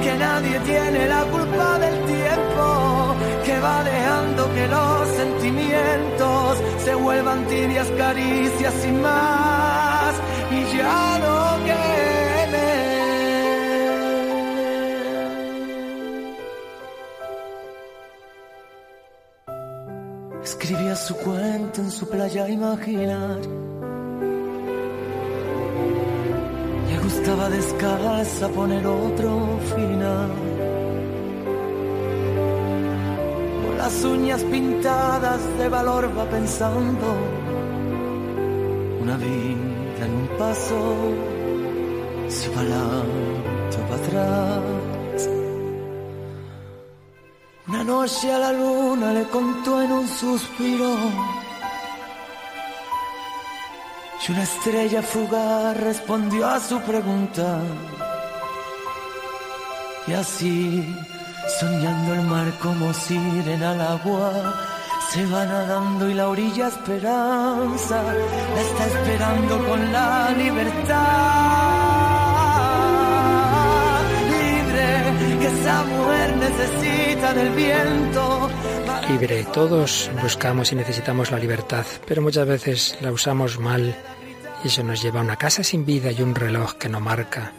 [0.03, 7.45] que nadie tiene la culpa del tiempo que va dejando que los sentimientos se vuelvan
[7.47, 10.15] tibias caricias sin más.
[10.51, 12.14] Y ya no quede
[20.95, 23.39] su cuento en su playa imaginar.
[26.89, 30.31] Le gustaba descalza poner otro final.
[33.65, 37.07] Con las uñas pintadas de valor va pensando.
[39.01, 40.95] Una vida en un paso,
[42.29, 42.63] si va
[43.87, 44.84] para atrás.
[47.67, 50.95] Una noche a la luna le contó en un suspiro.
[54.27, 57.59] Y una estrella fugaz respondió a su pregunta.
[60.05, 60.95] Y así,
[61.59, 64.31] soñando el mar como sirena al agua,
[65.11, 71.84] se va nadando y la orilla esperanza la está esperando con la libertad.
[75.65, 78.49] Necesita del viento.
[79.09, 83.95] Libre, todos buscamos y necesitamos la libertad, pero muchas veces la usamos mal
[84.63, 87.53] y eso nos lleva a una casa sin vida y un reloj que no marca.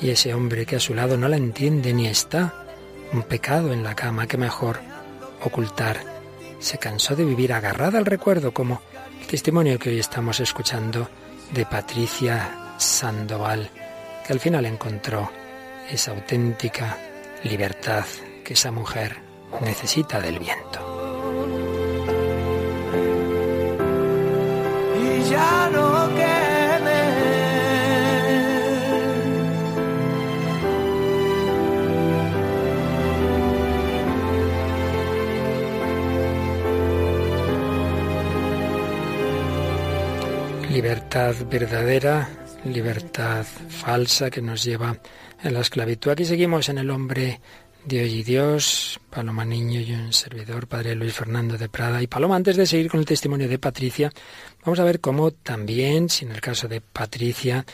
[0.00, 2.54] Y ese hombre que a su lado no la entiende ni está.
[3.12, 4.80] Un pecado en la cama que mejor
[5.42, 5.98] ocultar.
[6.60, 8.82] Se cansó de vivir agarrada al recuerdo como
[9.20, 11.08] el testimonio que hoy estamos escuchando
[11.52, 13.68] de Patricia Sandoval,
[14.26, 15.30] que al final encontró
[15.90, 16.96] esa auténtica
[17.44, 18.04] libertad
[18.44, 19.16] que esa mujer
[19.60, 20.80] necesita del viento.
[25.00, 27.02] Y ya no queme.
[40.70, 42.28] Libertad verdadera,
[42.64, 44.96] libertad falsa que nos lleva
[45.42, 46.10] a la esclavitud.
[46.10, 47.40] Aquí seguimos en el hombre
[47.84, 52.00] de hoy y Dios, Paloma Niño y un servidor, Padre Luis Fernando de Prada.
[52.00, 54.12] Y Paloma, antes de seguir con el testimonio de Patricia,
[54.64, 57.66] vamos a ver cómo también, si en el caso de Patricia,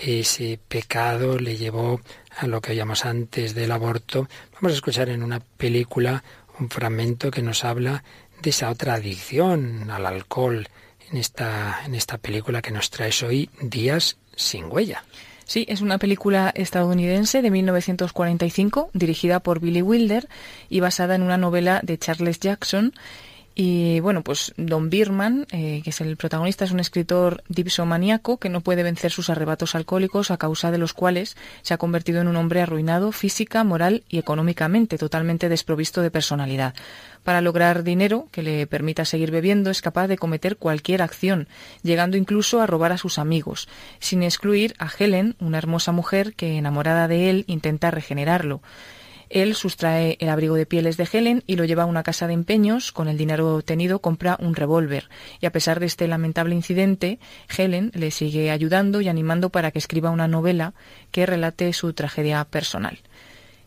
[0.00, 2.00] ese pecado le llevó
[2.38, 4.28] a lo que oíamos antes del aborto.
[4.54, 6.22] Vamos a escuchar en una película
[6.60, 8.04] un fragmento que nos habla
[8.40, 10.68] de esa otra adicción al alcohol
[11.10, 15.02] en esta, en esta película que nos traes hoy, Días sin huella.
[15.46, 20.28] Sí, es una película estadounidense de 1945 dirigida por Billy Wilder
[20.68, 22.92] y basada en una novela de Charles Jackson.
[23.58, 28.50] Y bueno, pues Don Birman, eh, que es el protagonista, es un escritor dipsomaníaco que
[28.50, 32.28] no puede vencer sus arrebatos alcohólicos a causa de los cuales se ha convertido en
[32.28, 36.74] un hombre arruinado física, moral y económicamente, totalmente desprovisto de personalidad.
[37.26, 41.48] Para lograr dinero que le permita seguir bebiendo es capaz de cometer cualquier acción,
[41.82, 46.56] llegando incluso a robar a sus amigos, sin excluir a Helen, una hermosa mujer que,
[46.56, 48.62] enamorada de él, intenta regenerarlo.
[49.28, 52.34] Él sustrae el abrigo de pieles de Helen y lo lleva a una casa de
[52.34, 52.92] empeños.
[52.92, 55.08] Con el dinero obtenido compra un revólver.
[55.40, 57.18] Y a pesar de este lamentable incidente,
[57.58, 60.74] Helen le sigue ayudando y animando para que escriba una novela
[61.10, 63.00] que relate su tragedia personal.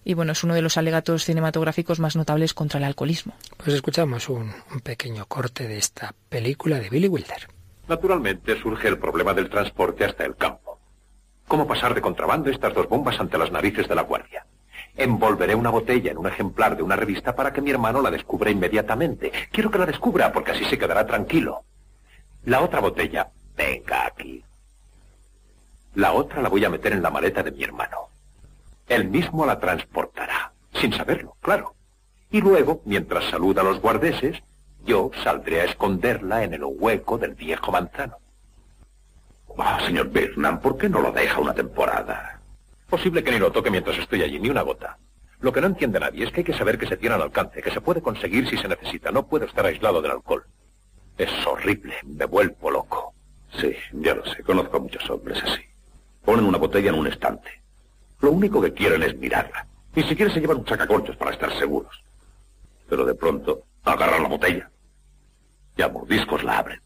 [0.03, 3.33] Y bueno, es uno de los alegatos cinematográficos más notables contra el alcoholismo.
[3.57, 7.47] Pues escuchamos un, un pequeño corte de esta película de Billy Wilder.
[7.87, 10.79] Naturalmente surge el problema del transporte hasta el campo.
[11.47, 14.45] ¿Cómo pasar de contrabando estas dos bombas ante las narices de la guardia?
[14.95, 18.51] Envolveré una botella en un ejemplar de una revista para que mi hermano la descubra
[18.51, 19.31] inmediatamente.
[19.51, 21.63] Quiero que la descubra porque así se quedará tranquilo.
[22.45, 24.43] La otra botella, venga aquí.
[25.95, 28.09] La otra la voy a meter en la maleta de mi hermano.
[28.89, 31.75] Él mismo la transportará, sin saberlo, claro.
[32.31, 34.41] Y luego, mientras saluda a los guardeses,
[34.83, 38.17] yo saldré a esconderla en el hueco del viejo manzano.
[39.57, 42.39] Ah, señor Birnam, ¿por qué no lo deja una temporada?
[42.89, 44.97] Posible que ni lo toque mientras estoy allí, ni una gota.
[45.41, 47.61] Lo que no entiende nadie es que hay que saber que se tiene al alcance,
[47.61, 49.11] que se puede conseguir si se necesita.
[49.11, 50.45] No puedo estar aislado del alcohol.
[51.17, 53.13] Es horrible, me vuelvo loco.
[53.59, 55.61] Sí, ya lo sé, conozco a muchos hombres así.
[56.25, 57.61] Ponen una botella en un estante.
[58.21, 59.65] Lo único que quieren es mirarla.
[59.95, 62.03] Ni siquiera se llevan un sacacorchos para estar seguros.
[62.87, 64.69] Pero de pronto agarran la botella
[65.77, 66.81] y a mordiscos la abren.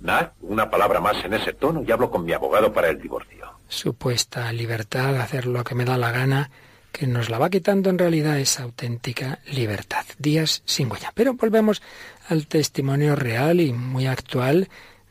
[0.00, 3.46] Nada, una palabra más en ese tono y hablo con mi abogado para el divorcio.
[3.68, 6.50] Supuesta libertad, hacer lo que me da la gana,
[6.90, 10.04] que nos la va quitando en realidad esa auténtica libertad.
[10.18, 11.12] Días sin huella.
[11.14, 11.82] Pero volvemos
[12.28, 14.68] al testimonio real y muy actual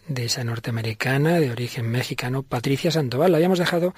[0.08, 3.32] de esa norteamericana de origen mexicano, Patricia Sandoval.
[3.32, 3.94] La habíamos dejado,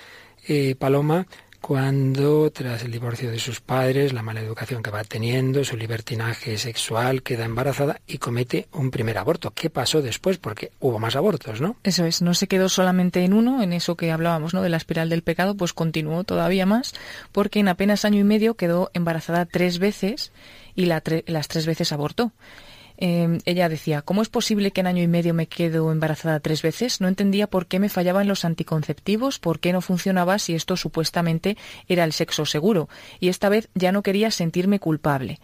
[0.48, 1.28] eh, Paloma,
[1.62, 6.58] cuando tras el divorcio de sus padres, la mala educación que va teniendo, su libertinaje
[6.58, 9.52] sexual, queda embarazada y comete un primer aborto.
[9.52, 10.40] ¿Qué pasó después?
[10.40, 11.76] Porque hubo más abortos, ¿no?
[11.84, 14.64] Eso es, no se quedó solamente en uno, en eso que hablábamos, ¿no?
[14.64, 16.94] De la espiral del pecado, pues continuó todavía más,
[17.32, 20.32] porque en apenas año y medio quedó embarazada tres veces
[20.74, 22.32] y la tre las tres veces abortó.
[23.02, 26.62] Eh, ella decía, ¿cómo es posible que en año y medio me quedo embarazada tres
[26.62, 27.02] veces?
[27.02, 31.58] No entendía por qué me fallaban los anticonceptivos, por qué no funcionaba si esto supuestamente
[31.88, 32.90] era el sexo seguro.
[33.20, 35.40] Y esta vez ya no quería sentirme culpable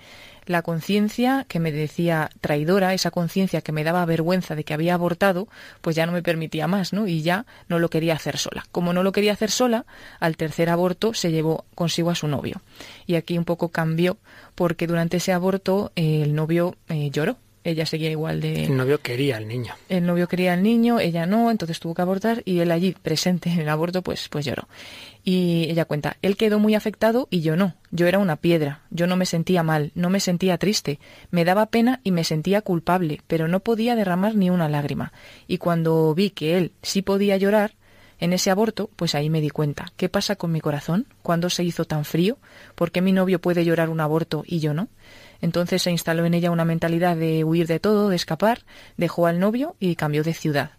[0.45, 4.93] la conciencia que me decía traidora, esa conciencia que me daba vergüenza de que había
[4.93, 5.47] abortado,
[5.81, 7.05] pues ya no me permitía más, ¿no?
[7.05, 8.65] Y ya no lo quería hacer sola.
[8.71, 9.85] Como no lo quería hacer sola,
[10.19, 12.61] al tercer aborto se llevó consigo a su novio.
[13.05, 14.17] Y aquí un poco cambió
[14.55, 18.63] porque durante ese aborto el novio eh, lloró ella seguía igual de...
[18.63, 19.73] El novio quería al niño.
[19.89, 23.49] El novio quería al niño, ella no, entonces tuvo que abortar y él allí presente
[23.49, 24.69] en el aborto pues, pues lloró.
[25.25, 27.75] Y ella cuenta, él quedó muy afectado y yo no.
[27.91, 30.99] Yo era una piedra, yo no me sentía mal, no me sentía triste,
[31.29, 35.11] me daba pena y me sentía culpable, pero no podía derramar ni una lágrima.
[35.45, 37.73] Y cuando vi que él sí podía llorar,
[38.19, 39.91] en ese aborto, pues ahí me di cuenta.
[39.95, 41.05] ¿Qué pasa con mi corazón?
[41.21, 42.37] ¿Cuándo se hizo tan frío?
[42.75, 44.87] ¿Por qué mi novio puede llorar un aborto y yo no?
[45.41, 48.63] Entonces se instaló en ella una mentalidad de huir de todo, de escapar,
[48.97, 50.71] dejó al novio y cambió de ciudad.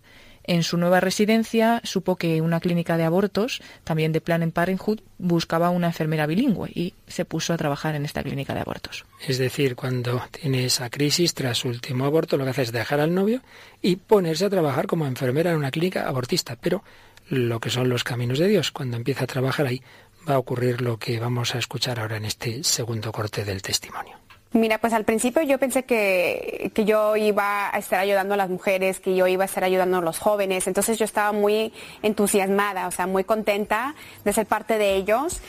[0.48, 5.68] En su nueva residencia supo que una clínica de abortos, también de Planned Parenthood, buscaba
[5.68, 9.04] una enfermera bilingüe y se puso a trabajar en esta clínica de abortos.
[9.26, 12.98] Es decir, cuando tiene esa crisis tras su último aborto, lo que hace es dejar
[13.00, 13.42] al novio
[13.82, 16.56] y ponerse a trabajar como enfermera en una clínica abortista.
[16.58, 16.82] Pero
[17.28, 19.82] lo que son los caminos de Dios, cuando empieza a trabajar ahí,
[20.26, 24.16] va a ocurrir lo que vamos a escuchar ahora en este segundo corte del testimonio.
[24.52, 28.48] Mira, pues al principio yo pensé que, que, yo iba a estar ayudando a las
[28.48, 31.70] mujeres, que yo iba a estar ayudando a los jóvenes, entonces yo estaba muy
[32.02, 35.42] entusiasmada, o sea, muy contenta de ser parte de ellos,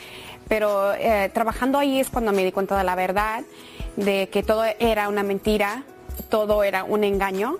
[0.48, 3.42] pero eh, trabajando ahí es cuando me di cuenta de la verdad,
[3.96, 5.84] de que todo era una mentira,
[6.28, 7.56] todo era un engaño.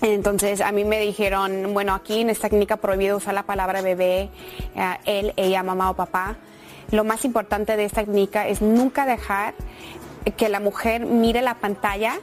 [0.00, 4.30] Entonces a mí me dijeron, bueno, aquí en esta clínica prohibido usar la palabra bebé,
[4.74, 6.36] eh, él, ella, mamá o papá.
[6.90, 9.54] Lo más importante de esta clínica es nunca dejar
[10.36, 12.20] que la mujer mire la pantalla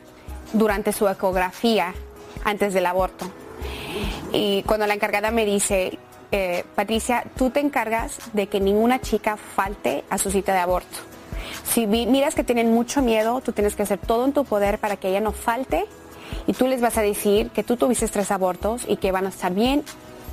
[0.54, 1.94] durante su ecografía
[2.44, 3.26] antes del aborto.
[4.32, 6.00] Y cuando la encargada me dice,
[6.32, 10.98] eh, Patricia, tú te encargas de que ninguna chica falte a su cita de aborto.
[11.64, 14.98] Si miras que tienen mucho miedo, tú tienes que hacer todo en tu poder para
[14.98, 15.86] que ella no falte
[16.48, 19.30] y tú les vas a decir que tú tuviste tres abortos y que van a
[19.30, 19.84] estar bien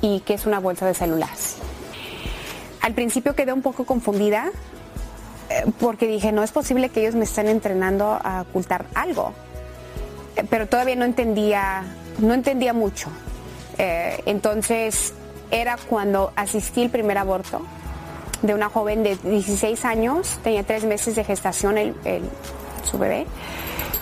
[0.01, 1.57] y que es una bolsa de células.
[2.81, 4.51] Al principio quedé un poco confundida
[5.79, 9.33] porque dije, no es posible que ellos me estén entrenando a ocultar algo.
[10.35, 11.83] Eh, pero todavía no entendía,
[12.19, 13.09] no entendía mucho.
[13.77, 15.13] Eh, entonces
[15.51, 17.61] era cuando asistí al primer aborto
[18.41, 21.95] de una joven de 16 años, tenía tres meses de gestación
[22.83, 23.25] su bebé,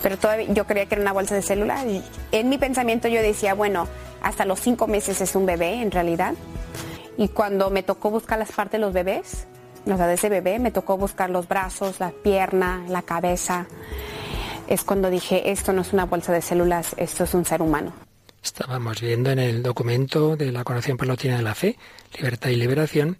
[0.02, 1.84] pero todavía yo creía que era una bolsa de células.
[2.32, 3.88] En mi pensamiento yo decía, bueno,
[4.22, 6.34] hasta los cinco meses es un bebé en realidad.
[7.16, 9.46] Y cuando me tocó buscar las partes de los bebés,
[9.92, 13.66] o sea, de ese bebé me tocó buscar los brazos, la pierna, la cabeza.
[14.66, 17.92] Es cuando dije, esto no es una bolsa de células, esto es un ser humano.
[18.42, 21.76] Estábamos viendo en el documento de la Coración Palotina de la Fe,
[22.16, 23.18] Libertad y Liberación,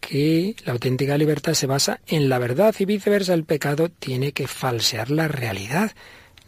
[0.00, 4.46] que la auténtica libertad se basa en la verdad y viceversa el pecado tiene que
[4.46, 5.92] falsear la realidad.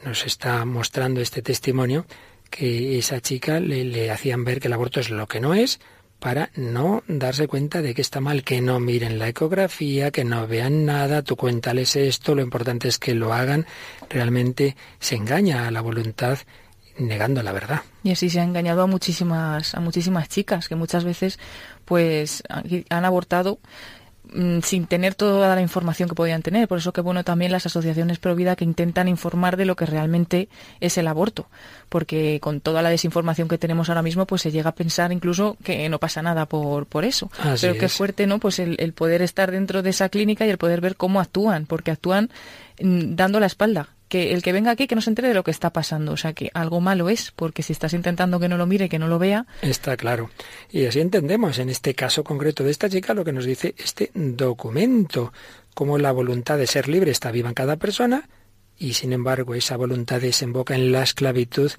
[0.04, 2.06] Nos está mostrando este testimonio
[2.48, 5.80] que esa chica le hacían ver que el aborto es lo que no es,
[6.20, 10.46] para no darse cuenta de que está mal, que no miren la ecografía, que no
[10.46, 13.66] vean nada, tú cuéntales esto, lo importante es que lo hagan,
[14.08, 16.38] realmente se engaña a la voluntad
[16.98, 17.80] negando la verdad.
[18.02, 21.38] Y así se ha engañado a muchísimas a muchísimas chicas que muchas veces
[21.84, 23.58] pues han abortado
[24.62, 26.68] sin tener toda la información que podían tener.
[26.68, 29.86] Por eso que bueno también las asociaciones pro vida que intentan informar de lo que
[29.86, 30.48] realmente
[30.80, 31.48] es el aborto,
[31.88, 35.56] porque con toda la desinformación que tenemos ahora mismo, pues se llega a pensar incluso
[35.62, 37.30] que no pasa nada por, por eso.
[37.60, 38.38] Pero qué fuerte, ¿no?
[38.38, 41.66] Pues el, el poder estar dentro de esa clínica y el poder ver cómo actúan,
[41.66, 42.30] porque actúan
[42.80, 45.44] mm, dando la espalda que el que venga aquí que no se entere de lo
[45.44, 46.12] que está pasando.
[46.12, 48.98] O sea, que algo malo es, porque si estás intentando que no lo mire, que
[48.98, 49.46] no lo vea.
[49.62, 50.28] Está claro.
[50.70, 54.10] Y así entendemos en este caso concreto de esta chica lo que nos dice este
[54.12, 55.32] documento,
[55.74, 58.28] cómo la voluntad de ser libre está viva en cada persona
[58.76, 61.70] y sin embargo esa voluntad desemboca en la esclavitud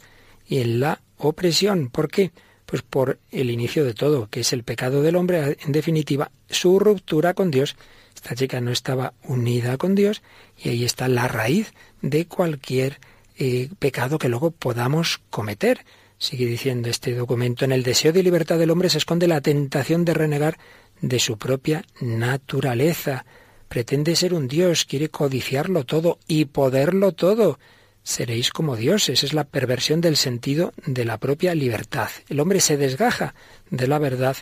[0.48, 1.90] y en la opresión.
[1.90, 2.32] ¿Por qué?
[2.66, 6.80] Pues por el inicio de todo, que es el pecado del hombre, en definitiva, su
[6.80, 7.76] ruptura con Dios.
[8.22, 10.22] Esta chica no estaba unida con Dios
[10.58, 13.00] y ahí está la raíz de cualquier
[13.38, 15.84] eh, pecado que luego podamos cometer.
[16.20, 20.06] Sigue diciendo este documento, en el deseo de libertad del hombre se esconde la tentación
[20.06, 20.60] de renegar
[21.02, 23.26] de su propia naturaleza.
[23.68, 27.58] Pretende ser un Dios, quiere codiciarlo todo y poderlo todo.
[28.04, 32.10] Seréis como dioses, es la perversión del sentido de la propia libertad.
[32.30, 33.34] El hombre se desgaja
[33.72, 34.38] de la verdad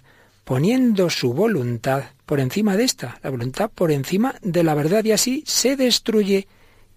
[0.50, 5.12] poniendo su voluntad por encima de esta, la voluntad por encima de la verdad y
[5.12, 6.47] así se destruye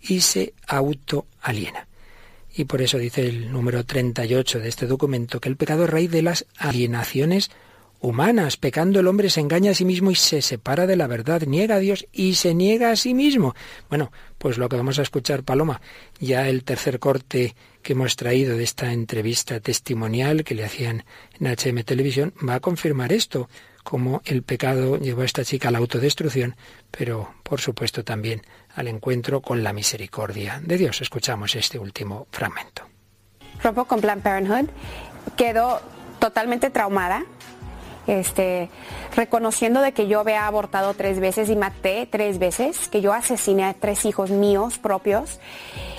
[0.01, 1.87] y se autoaliena.
[2.57, 6.11] y por eso dice el número 38 de este documento que el pecado es raíz
[6.11, 7.51] de las alienaciones
[8.03, 8.57] humanas.
[8.59, 11.77] Pecando el hombre se engaña a sí mismo y se separa de la verdad, niega
[11.77, 13.55] a Dios y se niega a sí mismo.
[13.89, 15.81] Bueno, pues lo que vamos a escuchar, Paloma,
[16.21, 21.05] ya el tercer corte que hemos traído de esta entrevista testimonial que le hacían
[21.41, 23.49] en HM Televisión va a confirmar esto,
[23.83, 26.57] como el pecado llevó a esta chica a la autodestrucción,
[26.91, 28.43] pero por supuesto también
[28.75, 31.01] al encuentro con la misericordia de Dios.
[31.01, 32.83] Escuchamos este último fragmento.
[33.63, 34.71] Rompo con Planned Parenthood,
[35.37, 35.81] quedó
[36.19, 37.25] totalmente traumada,
[38.07, 38.69] este,
[39.15, 43.65] reconociendo de que yo había abortado tres veces y maté tres veces, que yo asesiné
[43.65, 45.39] a tres hijos míos propios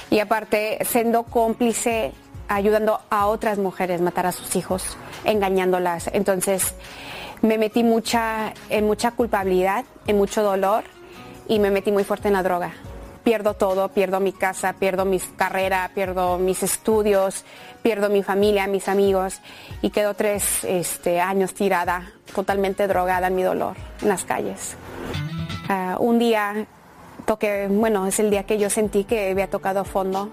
[0.10, 2.12] y aparte siendo cómplice
[2.48, 6.10] ayudando a otras mujeres a matar a sus hijos, engañándolas.
[6.14, 6.76] Entonces
[7.42, 10.84] me metí mucha, en mucha culpabilidad, en mucho dolor
[11.48, 12.74] y me metí muy fuerte en la droga.
[13.24, 17.46] Pierdo todo, pierdo mi casa, pierdo mi carrera, pierdo mis estudios,
[17.84, 19.42] pierdo mi familia, mis amigos
[19.82, 24.76] y quedo tres este, años tirada, totalmente drogada en mi dolor, en las calles.
[25.70, 26.66] Ah, un día
[27.26, 30.32] toqué, bueno, es el día que yo sentí que había tocado fondo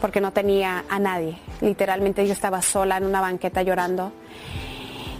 [0.00, 1.38] porque no tenía a nadie.
[1.60, 4.12] Literalmente yo estaba sola en una banqueta llorando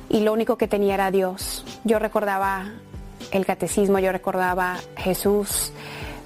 [0.09, 1.65] y lo único que tenía era Dios.
[1.85, 2.67] Yo recordaba
[3.31, 5.73] el catecismo, yo recordaba Jesús,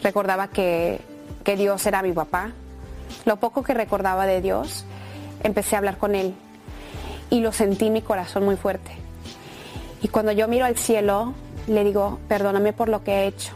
[0.03, 1.01] recordaba que,
[1.43, 2.53] que Dios era mi papá.
[3.25, 4.85] Lo poco que recordaba de Dios,
[5.43, 6.35] empecé a hablar con Él
[7.31, 8.93] y lo sentí en mi corazón muy fuerte.
[10.03, 11.33] Y cuando yo miro al cielo,
[11.67, 13.53] le digo, perdóname por lo que he hecho.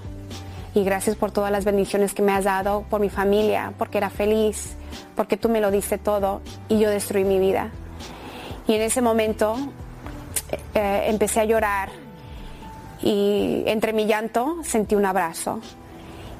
[0.74, 4.10] Y gracias por todas las bendiciones que me has dado, por mi familia, porque era
[4.10, 4.76] feliz,
[5.14, 7.70] porque tú me lo diste todo y yo destruí mi vida.
[8.68, 9.56] Y en ese momento
[10.74, 11.90] eh, empecé a llorar
[13.02, 15.60] y entre mi llanto sentí un abrazo.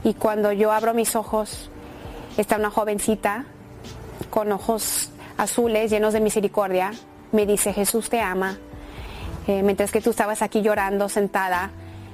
[0.04, 1.70] Y cuando yo abro mis ojos,
[2.36, 3.46] está una jovencita
[4.30, 6.92] con ojos azules, llenos de misericordia,
[7.32, 8.58] me dice, Jesús te ama.
[9.46, 11.70] Eh, mientras que tú estabas aquí llorando, sentada,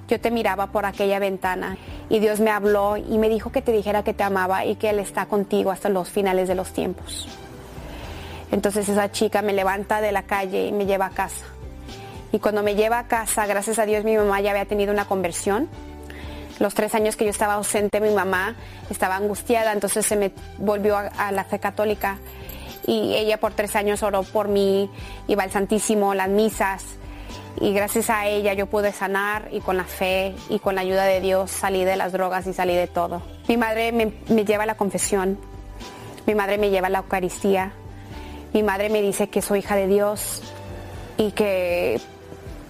[0.09, 1.77] yo te miraba por aquella ventana
[2.09, 4.91] y Dios me habló y me dijo que te dijera que te amaba y que
[4.91, 7.29] Él está contigo hasta los finales de los tiempos.
[8.51, 11.47] Entonces esa chica me levanta de la calle y me lleva a casa.
[12.33, 15.07] Y cuando me lleva a casa, gracias a Dios mi mamá ya había tenido una
[15.07, 15.69] conversión.
[16.59, 18.57] Los tres años que yo estaba ausente, mi mamá
[18.91, 22.19] estaba angustiada, entonces se me volvió a, la fe católica.
[22.87, 24.91] Y ella por tres años oró por mí,
[25.29, 26.85] iba al Santísimo, las misas.
[27.61, 31.05] Y gracias a ella yo pude sanar y con la fe y con la ayuda
[31.05, 33.23] de Dios salí de las drogas y salí de todo.
[33.47, 34.13] Mi madre me,
[34.45, 35.39] lleva a la confesión,
[36.27, 37.73] mi madre me lleva a la Eucaristía,
[38.53, 40.43] mi madre me dice que soy hija de Dios
[41.19, 42.01] y que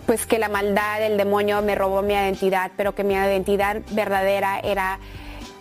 [0.07, 4.59] pues que la maldad, el demonio me robó mi identidad, pero que mi identidad verdadera
[4.59, 4.99] era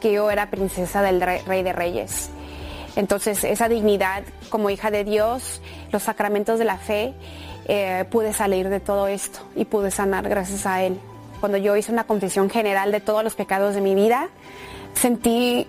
[0.02, 2.32] que yo era princesa del rey, de reyes.
[2.96, 5.62] Entonces esa dignidad como hija de Dios,
[5.92, 7.14] los sacramentos de la fe,
[7.68, 11.00] eh, pude salir de todo esto y pude sanar gracias a Él.
[11.40, 14.30] Cuando yo hice una confesión general de todos los pecados de mi vida,
[14.94, 15.68] sentí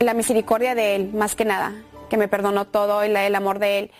[0.00, 1.74] la misericordia de Él más que nada,
[2.08, 3.90] que me perdonó todo y el amor de Él.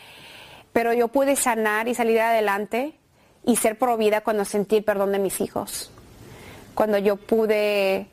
[0.73, 2.95] Pero yo pude sanar y salir adelante
[3.45, 5.91] y ser provida cuando sentí el perdón de mis hijos.
[6.75, 8.09] Cuando yo pude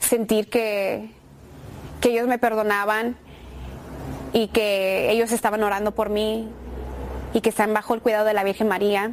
[0.00, 1.10] sentir que,
[2.00, 3.16] que ellos me perdonaban
[4.32, 6.48] y que ellos estaban orando por mí
[7.34, 9.12] y que están bajo el cuidado de la Virgen María.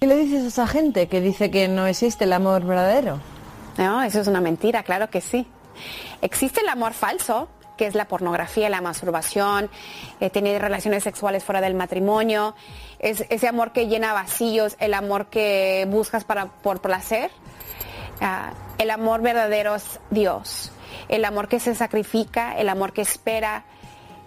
[0.00, 3.20] ¿Qué le dices a esa gente que dice que no existe el amor verdadero?
[3.78, 5.46] No, eso es una mentira, claro que sí.
[6.20, 9.70] Existe el amor falso, que es la pornografía, la masturbación,
[10.20, 12.54] eh, tener relaciones sexuales fuera del matrimonio,
[12.98, 17.30] es ese amor que llena vacíos, el amor que buscas para, por placer.
[18.20, 20.70] Ah, el amor verdadero es Dios,
[21.08, 23.64] el amor que se sacrifica, el amor que espera,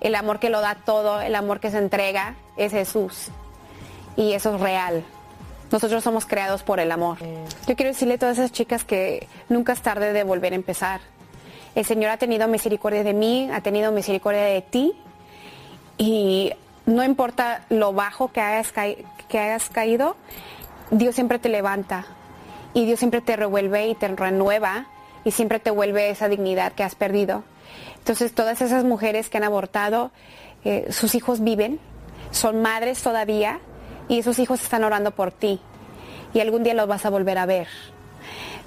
[0.05, 3.29] el amor que lo da todo, el amor que se entrega, es Jesús.
[4.15, 5.03] Y eso es real.
[5.71, 7.17] Nosotros somos creados por el amor.
[7.67, 11.01] Yo quiero decirle a todas esas chicas que nunca es tarde de volver a empezar
[11.75, 14.93] el Señor ha tenido misericordia de mí, ha tenido misericordia de ti
[15.97, 16.53] y
[16.85, 20.15] no importa lo bajo que hayas, que hayas caído,
[20.89, 22.05] Dios siempre te levanta
[22.73, 24.85] y Dios siempre te revuelve y te renueva
[25.25, 27.43] y siempre te vuelve esa dignidad que has perdido.
[27.97, 30.11] Entonces todas esas mujeres que han abortado,
[30.63, 31.79] eh, sus hijos viven,
[32.31, 33.59] son madres todavía
[34.07, 35.59] y esos hijos están orando por ti
[36.33, 37.67] y algún día los vas a volver a ver.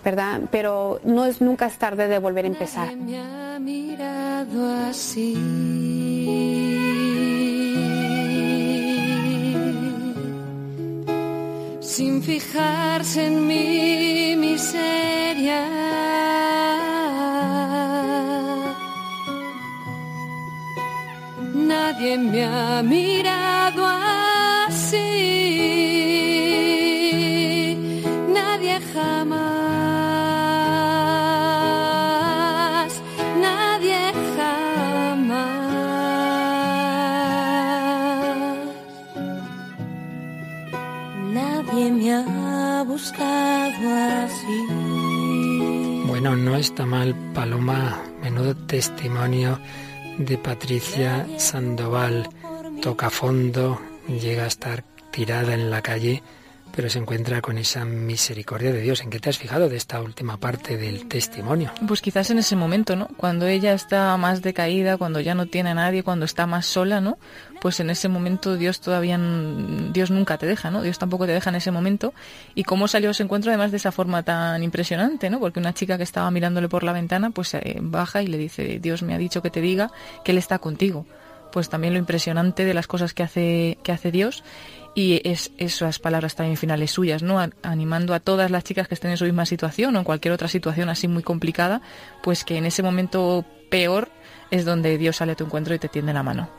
[0.05, 0.43] ¿verdad?
[0.51, 2.97] Pero no es nunca es tarde de volver a empezar.
[2.97, 5.35] me ha mirado así.
[11.81, 15.65] Sin fijarse en mi miseria.
[21.69, 23.83] Nadie me ha mirado
[24.67, 25.07] así,
[28.33, 29.29] nadie jamás,
[33.47, 34.01] nadie
[34.37, 35.59] jamás.
[41.39, 43.87] Nadie me ha buscado
[44.25, 44.59] así.
[46.07, 48.01] Bueno, no está mal, Paloma.
[48.23, 49.59] Menudo testimonio
[50.19, 52.29] de Patricia Sandoval.
[52.83, 56.23] Toca fondo, llega a estar tirada en la calle,
[56.79, 59.01] pero se encuentra con esa misericordia de Dios.
[59.01, 61.73] ¿En qué te has fijado de esta última parte del testimonio?
[61.89, 63.09] Pues quizás en ese momento, ¿no?
[63.17, 67.01] Cuando ella está más decaída, cuando ya no tiene a nadie, cuando está más sola,
[67.01, 67.19] ¿no?
[67.61, 69.19] Pues en ese momento Dios todavía,
[69.93, 70.83] Dios nunca te deja, ¿no?
[70.83, 72.15] Dios tampoco te deja en ese momento.
[72.55, 75.41] Y cómo salió ese encuentro además de esa forma tan impresionante, ¿no?
[75.41, 78.79] Porque una chica que estaba mirándole por la ventana, pues eh, baja y le dice,
[78.79, 79.91] Dios me ha dicho que te diga
[80.25, 81.07] que Él está contigo.
[81.51, 84.45] Pues también lo impresionante de las cosas que hace, que hace Dios
[84.99, 87.39] y es esas palabras también finales suyas, ¿no?
[87.63, 90.49] Animando a todas las chicas que estén en su misma situación o en cualquier otra
[90.49, 91.83] situación así muy complicada,
[92.21, 94.09] pues que en ese momento peor
[94.51, 96.51] es donde Dios sale a tu encuentro y te tiende la mano.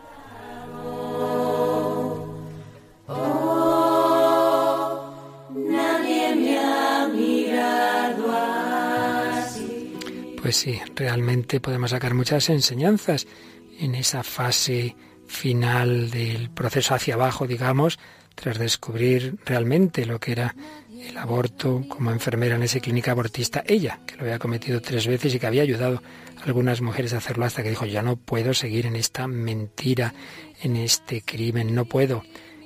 [10.41, 13.27] Pues sí, realmente podemos sacar muchas enseñanzas
[13.81, 14.95] en esa fase
[15.27, 17.99] final del proceso hacia abajo, digamos,
[18.39, 20.55] tras descubrir realmente lo que era
[21.07, 25.33] el aborto como enfermera en esa clínica abortista, ella, que lo había cometido tres veces
[25.33, 26.01] y que había ayudado
[26.37, 30.13] a algunas mujeres a hacerlo hasta que dijo, ya no puedo seguir en esta mentira,
[30.61, 32.23] en este crimen, no puedo.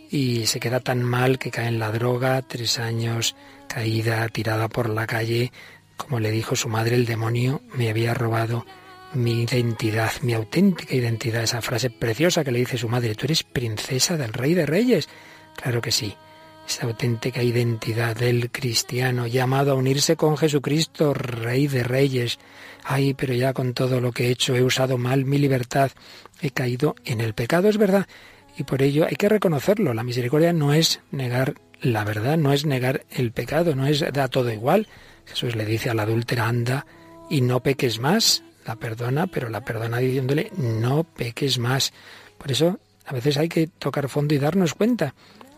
[0.10, 3.36] Y se queda tan mal que cae en la droga, tres años
[3.68, 5.52] caída, tirada por la calle,
[5.98, 8.66] como le dijo su madre, el demonio me había robado
[9.14, 13.44] mi identidad, mi auténtica identidad, esa frase preciosa que le dice su madre, tú eres
[13.44, 15.08] princesa del rey de reyes.
[15.56, 16.16] Claro que sí,
[16.68, 22.40] esa auténtica identidad del cristiano llamado a unirse con Jesucristo, rey de reyes.
[22.84, 25.92] Ay, pero ya con todo lo que he hecho he usado mal mi libertad,
[26.42, 28.08] he caído en el pecado, es verdad,
[28.58, 29.94] y por ello hay que reconocerlo.
[29.94, 34.28] La misericordia no es negar la verdad, no es negar el pecado, no es da
[34.30, 34.88] todo igual.
[35.26, 36.86] Jesús le dice a la adúltera, anda
[37.30, 38.44] y no peques más.
[38.66, 41.92] La perdona, pero la perdona diciéndole, no peques más.
[42.38, 45.14] Por eso a veces hay que tocar fondo y darnos cuenta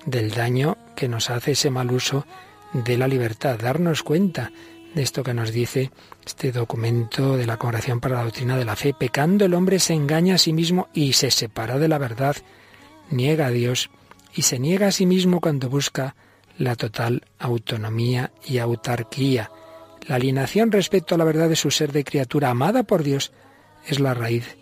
[0.06, 2.26] del daño que nos hace ese mal uso
[2.74, 4.52] de la libertad, darnos cuenta
[4.94, 5.92] de esto que nos dice
[6.26, 8.94] este documento de la Congregación para la Doctrina de la Fe.
[8.94, 12.36] Pecando el hombre se engaña a sí mismo y se separa de la verdad,
[13.10, 13.90] niega a Dios
[14.34, 16.16] y se niega a sí mismo cuando busca
[16.58, 19.52] la total autonomía y autarquía.
[20.08, 23.34] La alienación respecto a la verdad de su ser de criatura amada por Dios
[23.86, 24.58] es la raíz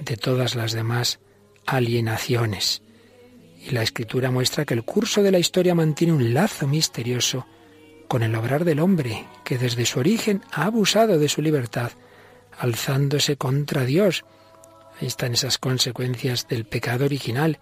[0.00, 1.18] de todas las demás
[1.66, 2.82] alienaciones.
[3.68, 7.46] Y la escritura muestra que el curso de la historia mantiene un lazo misterioso
[8.08, 11.92] con el obrar del hombre, que desde su origen ha abusado de su libertad,
[12.58, 14.24] alzándose contra Dios.
[14.98, 17.58] Ahí están esas consecuencias del pecado original,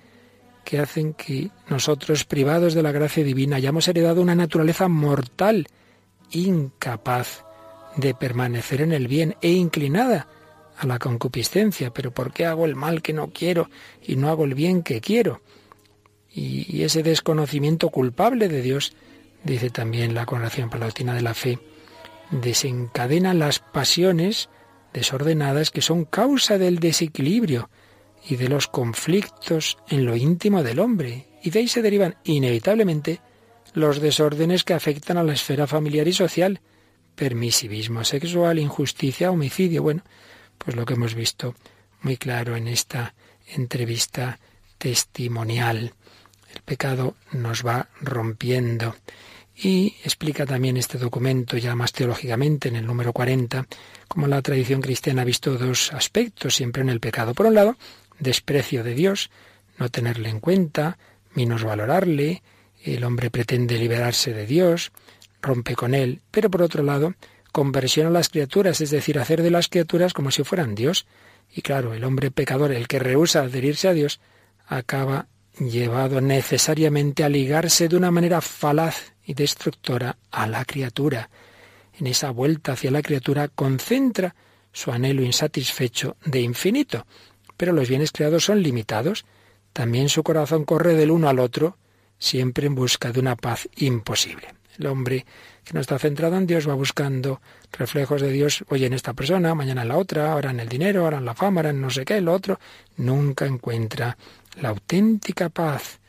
[0.64, 5.66] que hacen que nosotros, privados de la gracia divina, hayamos heredado una naturaleza mortal,
[6.30, 7.42] incapaz
[7.96, 10.28] de permanecer en el bien e inclinada
[10.78, 11.92] a la concupiscencia.
[11.92, 13.68] Pero ¿por qué hago el mal que no quiero
[14.00, 15.40] y no hago el bien que quiero?
[16.38, 18.92] Y ese desconocimiento culpable de Dios,
[19.42, 21.58] dice también la Congregación Palautina de la Fe,
[22.30, 24.50] desencadena las pasiones
[24.92, 27.70] desordenadas que son causa del desequilibrio
[28.28, 31.26] y de los conflictos en lo íntimo del hombre.
[31.42, 33.20] Y de ahí se derivan inevitablemente
[33.72, 36.60] los desórdenes que afectan a la esfera familiar y social,
[37.14, 39.82] permisivismo sexual, injusticia, homicidio.
[39.82, 40.02] Bueno,
[40.58, 41.54] pues lo que hemos visto
[42.02, 43.14] muy claro en esta
[43.46, 44.38] entrevista
[44.76, 45.94] testimonial.
[46.66, 48.94] Pecado nos va rompiendo.
[49.56, 53.66] Y explica también este documento, ya más teológicamente, en el número 40,
[54.06, 57.32] como la tradición cristiana ha visto dos aspectos siempre en el pecado.
[57.32, 57.76] Por un lado,
[58.18, 59.30] desprecio de Dios,
[59.78, 60.98] no tenerle en cuenta,
[61.64, 62.42] valorarle,
[62.82, 64.92] el hombre pretende liberarse de Dios,
[65.42, 67.14] rompe con él, pero por otro lado,
[67.52, 71.06] conversión a las criaturas, es decir, hacer de las criaturas como si fueran Dios.
[71.50, 74.20] Y claro, el hombre pecador, el que rehúsa adherirse a Dios,
[74.66, 81.30] acaba llevado necesariamente a ligarse de una manera falaz y destructora a la criatura.
[81.98, 84.34] En esa vuelta hacia la criatura concentra
[84.72, 87.06] su anhelo insatisfecho de infinito.
[87.56, 89.24] Pero los bienes creados son limitados.
[89.72, 91.78] También su corazón corre del uno al otro,
[92.18, 94.48] siempre en busca de una paz imposible.
[94.78, 95.24] El hombre
[95.64, 97.40] que no está centrado en Dios va buscando
[97.72, 101.04] reflejos de Dios hoy en esta persona, mañana en la otra, ahora en el dinero,
[101.04, 102.58] ahora en la fama, ahora en no sé qué, lo otro.
[102.96, 104.16] Nunca encuentra
[104.60, 106.00] la auténtica paz.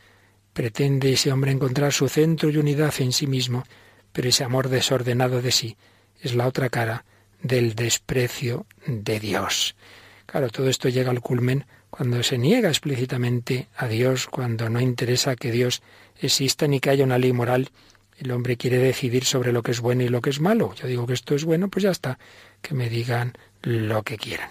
[0.52, 3.64] Pretende ese hombre encontrar su centro y unidad en sí mismo,
[4.12, 5.76] pero ese amor desordenado de sí
[6.20, 7.04] es la otra cara
[7.42, 9.76] del desprecio de Dios.
[10.26, 15.36] Claro, todo esto llega al culmen cuando se niega explícitamente a Dios, cuando no interesa
[15.36, 15.82] que Dios
[16.20, 17.70] exista ni que haya una ley moral.
[18.18, 20.74] El hombre quiere decidir sobre lo que es bueno y lo que es malo.
[20.74, 22.18] Yo digo que esto es bueno, pues ya está,
[22.60, 24.50] que me digan lo que quieran.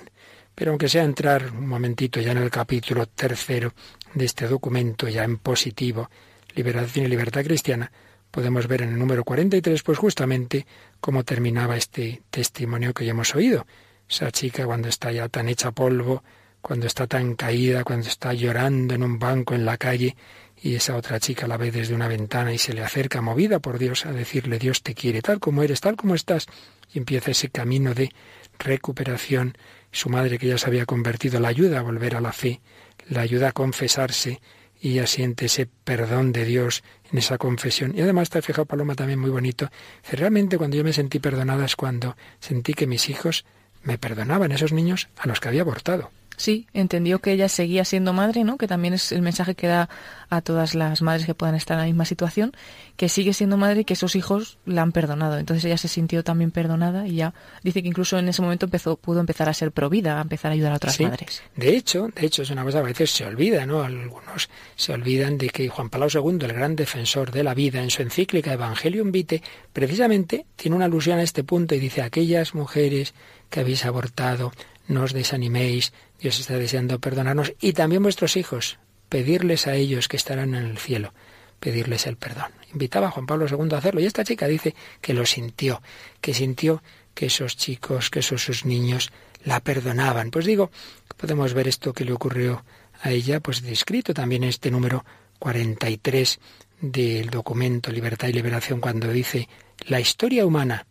[0.56, 3.74] Pero aunque sea entrar un momentito ya en el capítulo tercero
[4.14, 6.10] de este documento, ya en positivo,
[6.56, 7.92] Liberación y Libertad Cristiana,
[8.32, 10.66] podemos ver en el número 43, pues justamente
[11.02, 13.68] cómo terminaba este testimonio que ya hemos oído.
[14.10, 16.24] Esa chica cuando está ya tan hecha polvo,
[16.62, 20.16] cuando está tan caída, cuando está llorando en un banco en la calle,
[20.62, 23.78] y esa otra chica la ve desde una ventana y se le acerca, movida por
[23.78, 26.48] Dios, a decirle Dios te quiere, tal como eres, tal como estás,
[26.92, 28.12] y empieza ese camino de
[28.58, 29.58] recuperación.
[29.92, 32.62] Su madre, que ya se había convertido, la ayuda a volver a la fe,
[33.08, 34.42] la ayuda a confesarse,
[34.80, 37.94] y ella siente ese perdón de Dios en esa confesión.
[37.96, 39.70] Y además te ha fijado, Paloma, también muy bonito.
[40.12, 43.46] Realmente cuando yo me sentí perdonada es cuando sentí que mis hijos
[43.84, 46.12] me perdonaban, esos niños a los que había abortado.
[46.38, 48.58] Sí, entendió que ella seguía siendo madre, ¿no?
[48.58, 49.90] Que también es el mensaje que da
[50.30, 52.54] a todas las madres que puedan estar en la misma situación,
[52.96, 55.40] que sigue siendo madre y que esos hijos la han perdonado.
[55.40, 57.34] Entonces ella se sintió también perdonada y ya
[57.64, 60.54] dice que incluso en ese momento empezó, pudo empezar a ser provida, a empezar a
[60.54, 61.42] ayudar a otras madres.
[61.56, 63.82] De hecho, de hecho es una cosa que a veces se olvida, ¿no?
[63.82, 67.90] Algunos se olvidan de que Juan Pablo II, el gran defensor de la vida, en
[67.90, 69.42] su encíclica Evangelium Vitae,
[69.74, 73.16] precisamente tiene una alusión a este punto y dice aquellas mujeres
[73.50, 74.52] que habéis abortado,
[74.88, 78.80] no os desaniméis, Dios está deseando perdonarnos y también vuestros hijos,
[79.10, 81.14] pedirles a ellos que estarán en el cielo,
[81.60, 82.52] pedirles el perdón.
[82.72, 85.82] Invitaba a Juan Pablo II a hacerlo y esta chica dice que lo sintió,
[86.22, 86.82] que sintió
[87.14, 89.12] que esos chicos, que esos sus niños
[89.44, 90.32] la perdonaban.
[90.32, 90.72] Pues digo,
[91.16, 92.64] podemos ver esto que le ocurrió
[93.02, 95.06] a ella, pues descrito también en este número
[95.40, 96.40] 43
[96.82, 99.48] del documento Libertad y Liberación, cuando dice,
[99.88, 100.86] la historia humana,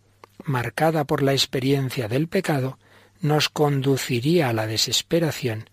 [0.44, 2.78] marcada por la experiencia del pecado,
[3.26, 5.68] nos conduciría a la desesperación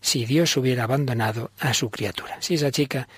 [0.00, 2.36] si Dios hubiera abandonado a su criatura.
[2.40, 3.08] Si esa chica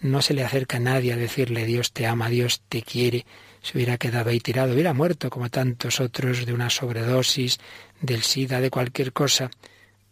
[0.00, 3.26] no se le acerca a nadie a decirle Dios te ama, Dios te quiere,
[3.62, 7.58] se hubiera quedado ahí tirado, hubiera muerto como tantos otros de una sobredosis,
[8.00, 9.50] del SIDA, de cualquier cosa.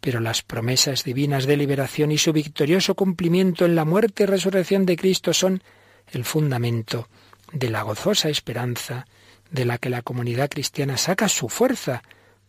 [0.01, 4.87] Pero las promesas divinas de liberación y su victorioso cumplimiento en la muerte y resurrección
[4.87, 5.63] de Cristo son
[6.11, 7.09] el fundamento
[7.53, 9.07] de la gozosa esperanza
[9.51, 12.03] de la que la comunidad cristiana saca su fuerza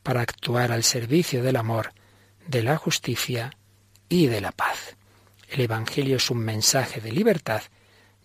[0.03, 1.93] para actuar al servicio del amor,
[2.47, 3.51] de la justicia
[4.09, 4.95] y de la paz.
[5.49, 7.61] El Evangelio es un mensaje de libertad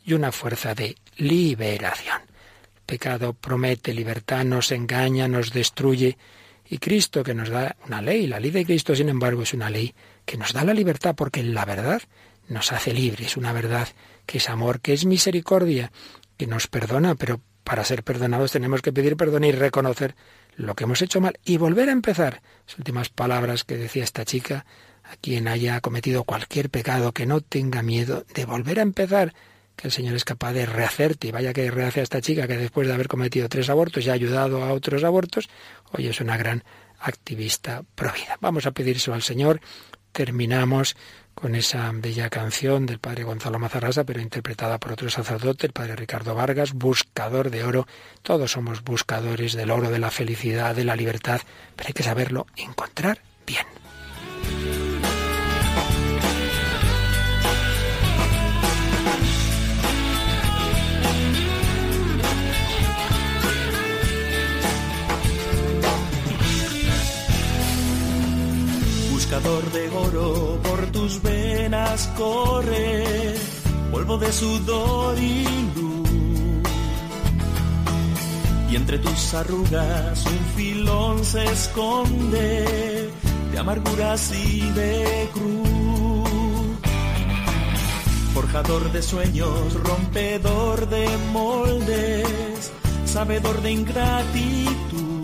[0.04, 2.22] y una fuerza de liberación.
[2.84, 6.16] Pecado promete libertad, nos engaña, nos destruye,
[6.70, 9.70] y Cristo que nos da una ley, la ley de Cristo sin embargo es una
[9.70, 12.02] ley que nos da la libertad porque la verdad
[12.48, 13.88] nos hace libres, una verdad
[14.26, 15.92] que es amor, que es misericordia,
[16.36, 20.14] que nos perdona, pero para ser perdonados tenemos que pedir perdón y reconocer
[20.58, 22.42] lo que hemos hecho mal y volver a empezar.
[22.66, 24.66] Las últimas palabras que decía esta chica,
[25.04, 29.32] a quien haya cometido cualquier pecado, que no tenga miedo de volver a empezar,
[29.76, 31.28] que el Señor es capaz de rehacerte.
[31.28, 34.10] Y vaya que rehace a esta chica que después de haber cometido tres abortos y
[34.10, 35.48] ha ayudado a otros abortos,
[35.92, 36.64] hoy es una gran
[36.98, 38.36] activista provida.
[38.40, 39.60] Vamos a pedírselo al Señor.
[40.10, 40.96] Terminamos
[41.38, 45.94] con esa bella canción del padre Gonzalo Mazarrasa, pero interpretada por otro sacerdote, el padre
[45.94, 47.86] Ricardo Vargas, buscador de oro.
[48.22, 51.40] Todos somos buscadores del oro, de la felicidad, de la libertad,
[51.76, 53.66] pero hay que saberlo encontrar bien.
[69.12, 70.67] buscador de oro
[71.22, 73.34] venas corre,
[73.90, 75.44] polvo de sudor y
[75.74, 76.08] luz.
[78.70, 83.10] Y entre tus arrugas un filón se esconde
[83.50, 86.28] de amarguras y de cruz.
[88.34, 92.70] Forjador de sueños, rompedor de moldes,
[93.04, 95.17] sabedor de ingratitud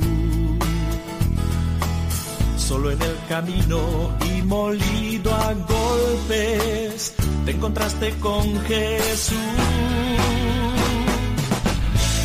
[2.64, 7.12] solo en el camino y molido a golpes,
[7.44, 9.36] te encontraste con Jesús.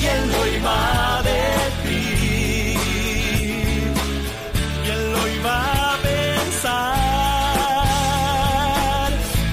[0.01, 2.79] Él lo iba a decir,
[4.93, 6.79] él lo iba a pensar,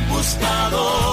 [0.09, 1.06] buscador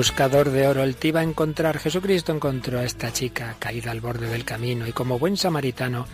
[0.00, 1.78] Buscador de oro, el te a encontrar.
[1.78, 6.06] Jesucristo encontró a esta chica caída al borde del camino y como buen samaritano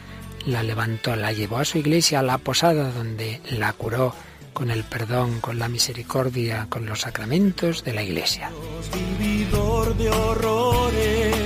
[0.44, 4.12] la levantó, la llevó a su iglesia, a la posada donde la curó
[4.52, 8.50] con el perdón, con la misericordia, con los sacramentos de la iglesia.
[9.20, 11.36] Vividor de horrores,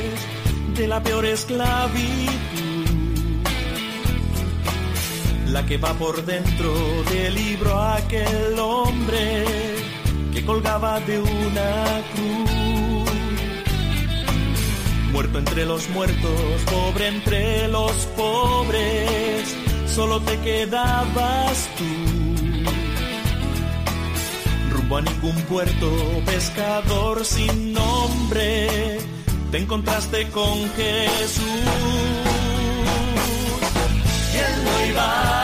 [0.79, 2.33] de la peor esclavitud,
[5.49, 6.73] la que va por dentro
[7.13, 9.80] del libro aquel hombre
[10.33, 13.11] que colgaba de una cruz.
[15.13, 19.57] Muerto entre los muertos, pobre entre los pobres,
[19.87, 21.85] solo te quedabas tú.
[24.73, 25.91] Rumbo a ningún puerto,
[26.27, 28.99] pescador sin nombre,
[29.51, 31.45] te encontraste con Jesús.
[34.33, 35.40] ¿Quién lo iba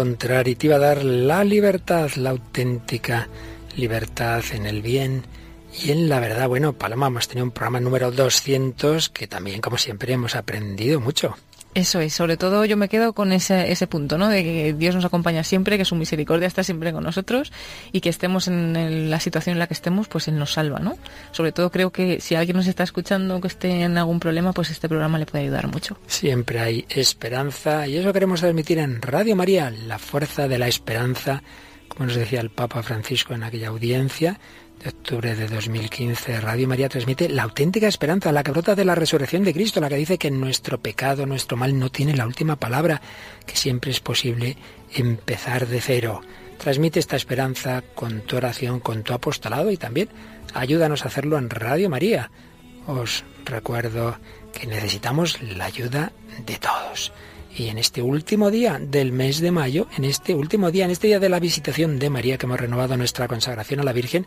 [0.00, 3.28] y te iba a dar la libertad, la auténtica
[3.76, 5.24] libertad en el bien
[5.82, 6.46] y en la verdad.
[6.46, 11.36] Bueno, Paloma, hemos tenido un programa número 200 que también, como siempre, hemos aprendido mucho.
[11.74, 14.28] Eso es, sobre todo yo me quedo con ese, ese punto, ¿no?
[14.28, 17.52] De que Dios nos acompaña siempre, que su misericordia está siempre con nosotros
[17.92, 20.80] y que estemos en el- la situación en la que estemos, pues Él nos salva,
[20.80, 20.96] ¿no?
[21.30, 24.70] Sobre todo creo que si alguien nos está escuchando que esté en algún problema, pues
[24.70, 25.98] este programa le puede ayudar mucho.
[26.06, 31.42] Siempre hay esperanza y eso queremos transmitir en Radio María, la fuerza de la esperanza,
[31.88, 34.40] como nos decía el Papa Francisco en aquella audiencia
[34.82, 36.40] de octubre de 2015.
[36.40, 39.88] Radio María transmite la auténtica esperanza, la que brota de la resurrección de Cristo, la
[39.88, 43.00] que dice que nuestro pecado, nuestro mal no tiene la última palabra,
[43.46, 44.56] que siempre es posible
[44.94, 46.20] empezar de cero.
[46.58, 50.08] Transmite esta esperanza con tu oración, con tu apostolado y también
[50.54, 52.30] ayúdanos a hacerlo en Radio María.
[52.86, 54.16] Os recuerdo
[54.52, 56.12] que necesitamos la ayuda
[56.46, 57.12] de todos.
[57.56, 61.08] Y en este último día del mes de mayo, en este último día, en este
[61.08, 64.26] día de la visitación de María, que hemos renovado nuestra consagración a la Virgen,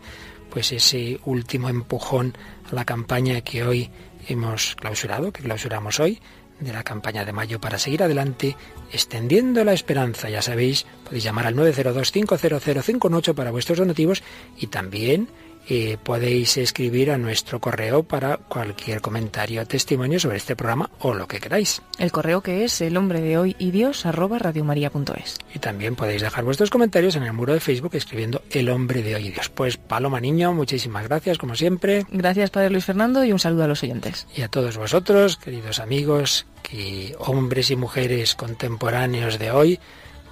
[0.52, 2.36] pues ese último empujón
[2.70, 3.90] a la campaña que hoy
[4.28, 6.20] hemos clausurado, que clausuramos hoy,
[6.60, 8.56] de la campaña de mayo para seguir adelante
[8.92, 10.30] extendiendo la esperanza.
[10.30, 14.22] Ya sabéis, podéis llamar al 902-500-518 para vuestros donativos
[14.60, 15.28] y también
[15.70, 21.28] eh, podéis escribir a nuestro correo para cualquier comentario testimonio sobre este programa o lo
[21.28, 21.82] que queráis.
[22.00, 25.38] El correo que es el hombre de hoy y Dios arroba radiomaria.es.
[25.54, 29.16] Y también podéis dejar vuestros comentarios en el muro de Facebook escribiendo El hombre de
[29.16, 29.50] hoy y Dios.
[29.50, 32.06] Pues Paloma Niño, muchísimas gracias como siempre.
[32.12, 34.28] Gracias Padre Luis Fernando y un saludo a los oyentes.
[34.36, 39.80] Y a todos vosotros, queridos amigos, que hombres y mujeres contemporáneos de hoy,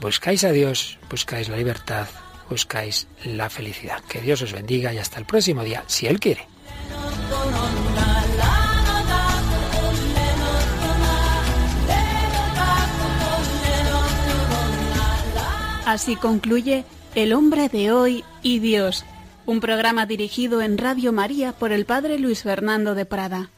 [0.01, 2.07] buscáis a Dios, buscáis la libertad,
[2.49, 4.01] buscáis la felicidad.
[4.09, 6.47] Que Dios os bendiga y hasta el próximo día, si Él quiere.
[15.85, 16.85] Así concluye
[17.15, 19.05] El hombre de hoy y Dios,
[19.47, 23.49] un programa dirigido en Radio María por el Padre Luis Fernando de Prada.